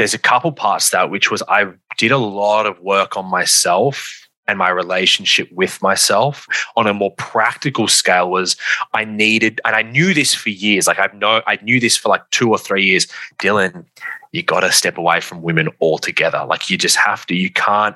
there's 0.00 0.14
a 0.14 0.18
couple 0.18 0.50
parts 0.50 0.88
that 0.90 1.10
which 1.10 1.30
was 1.30 1.42
I 1.46 1.66
did 1.98 2.10
a 2.10 2.16
lot 2.16 2.64
of 2.64 2.80
work 2.80 3.18
on 3.18 3.26
myself 3.26 4.26
and 4.48 4.56
my 4.56 4.70
relationship 4.70 5.52
with 5.52 5.82
myself 5.82 6.46
on 6.74 6.86
a 6.86 6.94
more 6.94 7.12
practical 7.16 7.86
scale 7.86 8.30
was 8.30 8.56
I 8.94 9.04
needed 9.04 9.60
and 9.62 9.76
I 9.76 9.82
knew 9.82 10.14
this 10.14 10.32
for 10.32 10.48
years 10.48 10.86
like 10.86 10.98
I've 10.98 11.12
know 11.12 11.42
I 11.46 11.58
knew 11.60 11.78
this 11.78 11.98
for 11.98 12.08
like 12.08 12.22
2 12.30 12.48
or 12.48 12.56
3 12.56 12.82
years. 12.82 13.08
Dylan 13.38 13.84
you 14.32 14.42
got 14.42 14.60
to 14.60 14.72
step 14.72 14.96
away 14.96 15.20
from 15.20 15.42
women 15.42 15.68
altogether. 15.82 16.46
Like 16.46 16.70
you 16.70 16.78
just 16.78 16.96
have 16.96 17.26
to 17.26 17.34
you 17.34 17.50
can't 17.50 17.94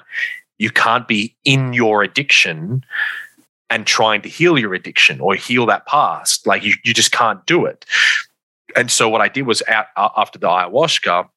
you 0.58 0.68
can't 0.68 1.08
be 1.08 1.34
in 1.46 1.72
your 1.72 2.02
addiction 2.02 2.84
and 3.70 3.86
trying 3.86 4.20
to 4.20 4.28
heal 4.28 4.58
your 4.58 4.74
addiction 4.74 5.22
or 5.22 5.34
heal 5.36 5.64
that 5.66 5.86
past. 5.86 6.46
Like 6.46 6.64
you 6.64 6.74
you 6.84 6.92
just 6.92 7.12
can't 7.12 7.46
do 7.46 7.64
it. 7.64 7.86
And 8.76 8.90
so 8.90 9.08
what 9.08 9.22
I 9.22 9.28
did 9.28 9.46
was 9.46 9.62
after 9.96 10.38
the 10.38 10.48
ayahuasca 10.48 11.30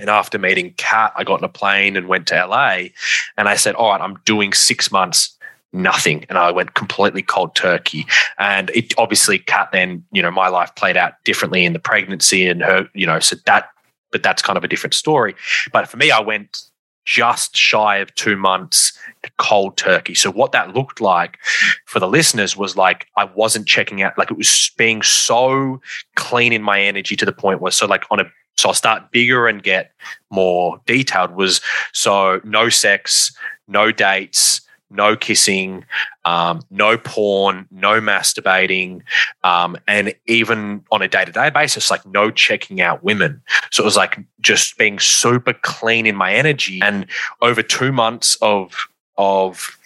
and 0.00 0.10
after 0.10 0.38
meeting 0.38 0.74
Kat, 0.76 1.12
I 1.16 1.24
got 1.24 1.40
on 1.40 1.44
a 1.44 1.48
plane 1.48 1.96
and 1.96 2.08
went 2.08 2.26
to 2.28 2.46
LA. 2.46 2.88
And 3.36 3.48
I 3.48 3.56
said, 3.56 3.74
All 3.74 3.90
right, 3.90 4.00
I'm 4.00 4.16
doing 4.24 4.52
six 4.52 4.90
months, 4.90 5.36
nothing. 5.72 6.24
And 6.28 6.38
I 6.38 6.50
went 6.50 6.74
completely 6.74 7.22
cold 7.22 7.54
turkey. 7.54 8.06
And 8.38 8.70
it 8.70 8.94
obviously, 8.98 9.38
Kat, 9.38 9.70
then, 9.72 10.04
you 10.12 10.22
know, 10.22 10.30
my 10.30 10.48
life 10.48 10.74
played 10.74 10.96
out 10.96 11.12
differently 11.24 11.64
in 11.64 11.72
the 11.72 11.78
pregnancy 11.78 12.46
and 12.46 12.62
her, 12.62 12.88
you 12.94 13.06
know, 13.06 13.20
so 13.20 13.36
that, 13.46 13.68
but 14.10 14.22
that's 14.22 14.42
kind 14.42 14.56
of 14.56 14.64
a 14.64 14.68
different 14.68 14.94
story. 14.94 15.34
But 15.72 15.88
for 15.88 15.96
me, 15.96 16.10
I 16.10 16.20
went 16.20 16.62
just 17.04 17.54
shy 17.54 17.98
of 17.98 18.14
two 18.14 18.36
months 18.36 18.98
cold 19.38 19.76
turkey. 19.76 20.14
So 20.14 20.30
what 20.30 20.52
that 20.52 20.74
looked 20.74 21.00
like 21.00 21.38
for 21.84 22.00
the 22.00 22.08
listeners 22.08 22.56
was 22.56 22.76
like 22.76 23.06
I 23.16 23.24
wasn't 23.24 23.66
checking 23.66 24.02
out, 24.02 24.16
like 24.16 24.30
it 24.30 24.38
was 24.38 24.70
being 24.76 25.02
so 25.02 25.80
clean 26.16 26.52
in 26.52 26.62
my 26.62 26.80
energy 26.80 27.14
to 27.16 27.26
the 27.26 27.32
point 27.32 27.60
where 27.60 27.72
so 27.72 27.86
like 27.86 28.04
on 28.10 28.20
a 28.20 28.24
so 28.56 28.68
I'll 28.68 28.74
start 28.74 29.10
bigger 29.10 29.46
and 29.46 29.62
get 29.62 29.92
more 30.30 30.80
detailed. 30.86 31.34
Was 31.34 31.60
so 31.92 32.40
no 32.44 32.68
sex, 32.68 33.36
no 33.68 33.92
dates, 33.92 34.60
no 34.90 35.16
kissing, 35.16 35.84
um, 36.24 36.60
no 36.70 36.96
porn, 36.96 37.66
no 37.70 38.00
masturbating, 38.00 39.02
um, 39.42 39.76
and 39.86 40.14
even 40.26 40.84
on 40.90 41.02
a 41.02 41.08
day 41.08 41.24
to 41.24 41.32
day 41.32 41.50
basis, 41.50 41.90
like 41.90 42.04
no 42.06 42.30
checking 42.30 42.80
out 42.80 43.02
women. 43.02 43.42
So 43.70 43.82
it 43.82 43.86
was 43.86 43.96
like 43.96 44.18
just 44.40 44.78
being 44.78 44.98
super 44.98 45.52
clean 45.52 46.06
in 46.06 46.16
my 46.16 46.32
energy. 46.32 46.80
And 46.82 47.06
over 47.42 47.62
two 47.62 47.92
months 47.92 48.36
of 48.40 48.88
of 49.16 49.78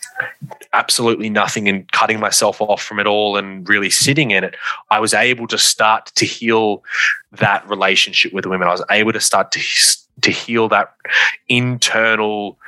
absolutely 0.73 1.31
nothing 1.31 1.69
and 1.69 1.91
cutting 1.93 2.21
myself 2.21 2.61
off 2.61 2.83
from 2.83 2.99
it 2.99 3.07
all 3.07 3.37
and 3.37 3.69
really 3.69 3.91
sitting 3.91 4.31
in 4.31 4.45
it, 4.45 4.57
I 4.91 5.01
was 5.01 5.15
able 5.15 5.47
to 5.49 5.59
start 5.59 6.07
to 6.15 6.25
heal 6.25 6.83
that 7.33 7.69
relationship 7.69 8.33
with 8.33 8.47
women. 8.47 8.69
I 8.69 8.73
was 8.73 8.85
able 8.91 9.13
to 9.13 9.21
start 9.21 9.53
to 9.53 9.61
to 10.21 10.31
heal 10.31 10.69
that 10.69 10.95
internal 11.49 12.59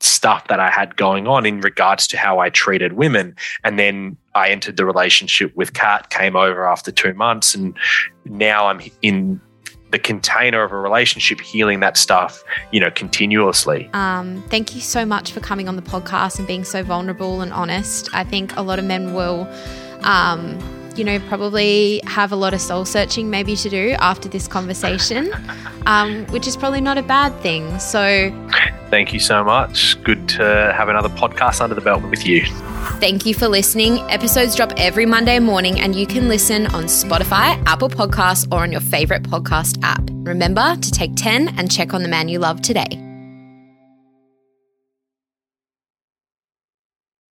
stuff 0.00 0.48
that 0.48 0.60
I 0.60 0.70
had 0.70 0.96
going 0.96 1.26
on 1.26 1.46
in 1.46 1.60
regards 1.60 2.06
to 2.08 2.16
how 2.16 2.38
I 2.38 2.50
treated 2.50 2.94
women. 2.94 3.34
And 3.64 3.78
then 3.78 4.16
I 4.34 4.50
entered 4.50 4.76
the 4.76 4.84
relationship 4.84 5.54
with 5.56 5.72
Kat, 5.72 6.10
came 6.10 6.36
over 6.36 6.66
after 6.66 6.92
two 6.92 7.14
months, 7.14 7.54
and 7.54 7.76
now 8.24 8.66
I'm 8.66 8.80
in 9.02 9.40
the 9.90 9.98
container 9.98 10.62
of 10.62 10.72
a 10.72 10.76
relationship 10.76 11.40
healing 11.40 11.80
that 11.80 11.96
stuff 11.96 12.42
you 12.72 12.80
know 12.80 12.90
continuously. 12.90 13.88
Um, 13.92 14.42
thank 14.48 14.74
you 14.74 14.80
so 14.80 15.04
much 15.04 15.32
for 15.32 15.40
coming 15.40 15.68
on 15.68 15.76
the 15.76 15.82
podcast 15.82 16.38
and 16.38 16.46
being 16.46 16.64
so 16.64 16.82
vulnerable 16.82 17.40
and 17.40 17.52
honest. 17.52 18.12
I 18.14 18.24
think 18.24 18.56
a 18.56 18.62
lot 18.62 18.78
of 18.78 18.84
men 18.84 19.14
will 19.14 19.48
um, 20.02 20.58
you 20.98 21.04
know 21.04 21.18
probably 21.20 22.00
have 22.06 22.32
a 22.32 22.36
lot 22.36 22.54
of 22.54 22.60
soul 22.60 22.84
searching 22.84 23.30
maybe 23.30 23.56
to 23.56 23.68
do 23.68 23.94
after 24.00 24.28
this 24.28 24.48
conversation 24.48 25.30
um, 25.86 26.24
which 26.26 26.46
is 26.46 26.56
probably 26.56 26.80
not 26.80 26.98
a 26.98 27.02
bad 27.02 27.30
thing 27.40 27.78
so 27.78 28.30
thank 28.90 29.12
you 29.12 29.20
so 29.20 29.44
much 29.44 30.02
good 30.02 30.28
to 30.28 30.42
have 30.76 30.88
another 30.88 31.08
podcast 31.10 31.60
under 31.60 31.74
the 31.74 31.80
belt 31.80 32.02
with 32.10 32.26
you 32.26 32.44
Thank 32.98 33.26
you 33.26 33.34
for 33.34 33.46
listening. 33.46 33.98
Episodes 34.10 34.56
drop 34.56 34.72
every 34.78 35.04
Monday 35.04 35.38
morning, 35.38 35.80
and 35.80 35.94
you 35.94 36.06
can 36.06 36.28
listen 36.28 36.66
on 36.68 36.84
Spotify, 36.84 37.62
Apple 37.66 37.90
Podcasts, 37.90 38.50
or 38.50 38.62
on 38.62 38.72
your 38.72 38.80
favorite 38.80 39.22
podcast 39.22 39.78
app. 39.82 40.02
Remember 40.10 40.76
to 40.76 40.90
take 40.90 41.14
10 41.14 41.58
and 41.58 41.70
check 41.70 41.92
on 41.92 42.02
the 42.02 42.08
man 42.08 42.28
you 42.28 42.38
love 42.38 42.62
today. 42.62 43.05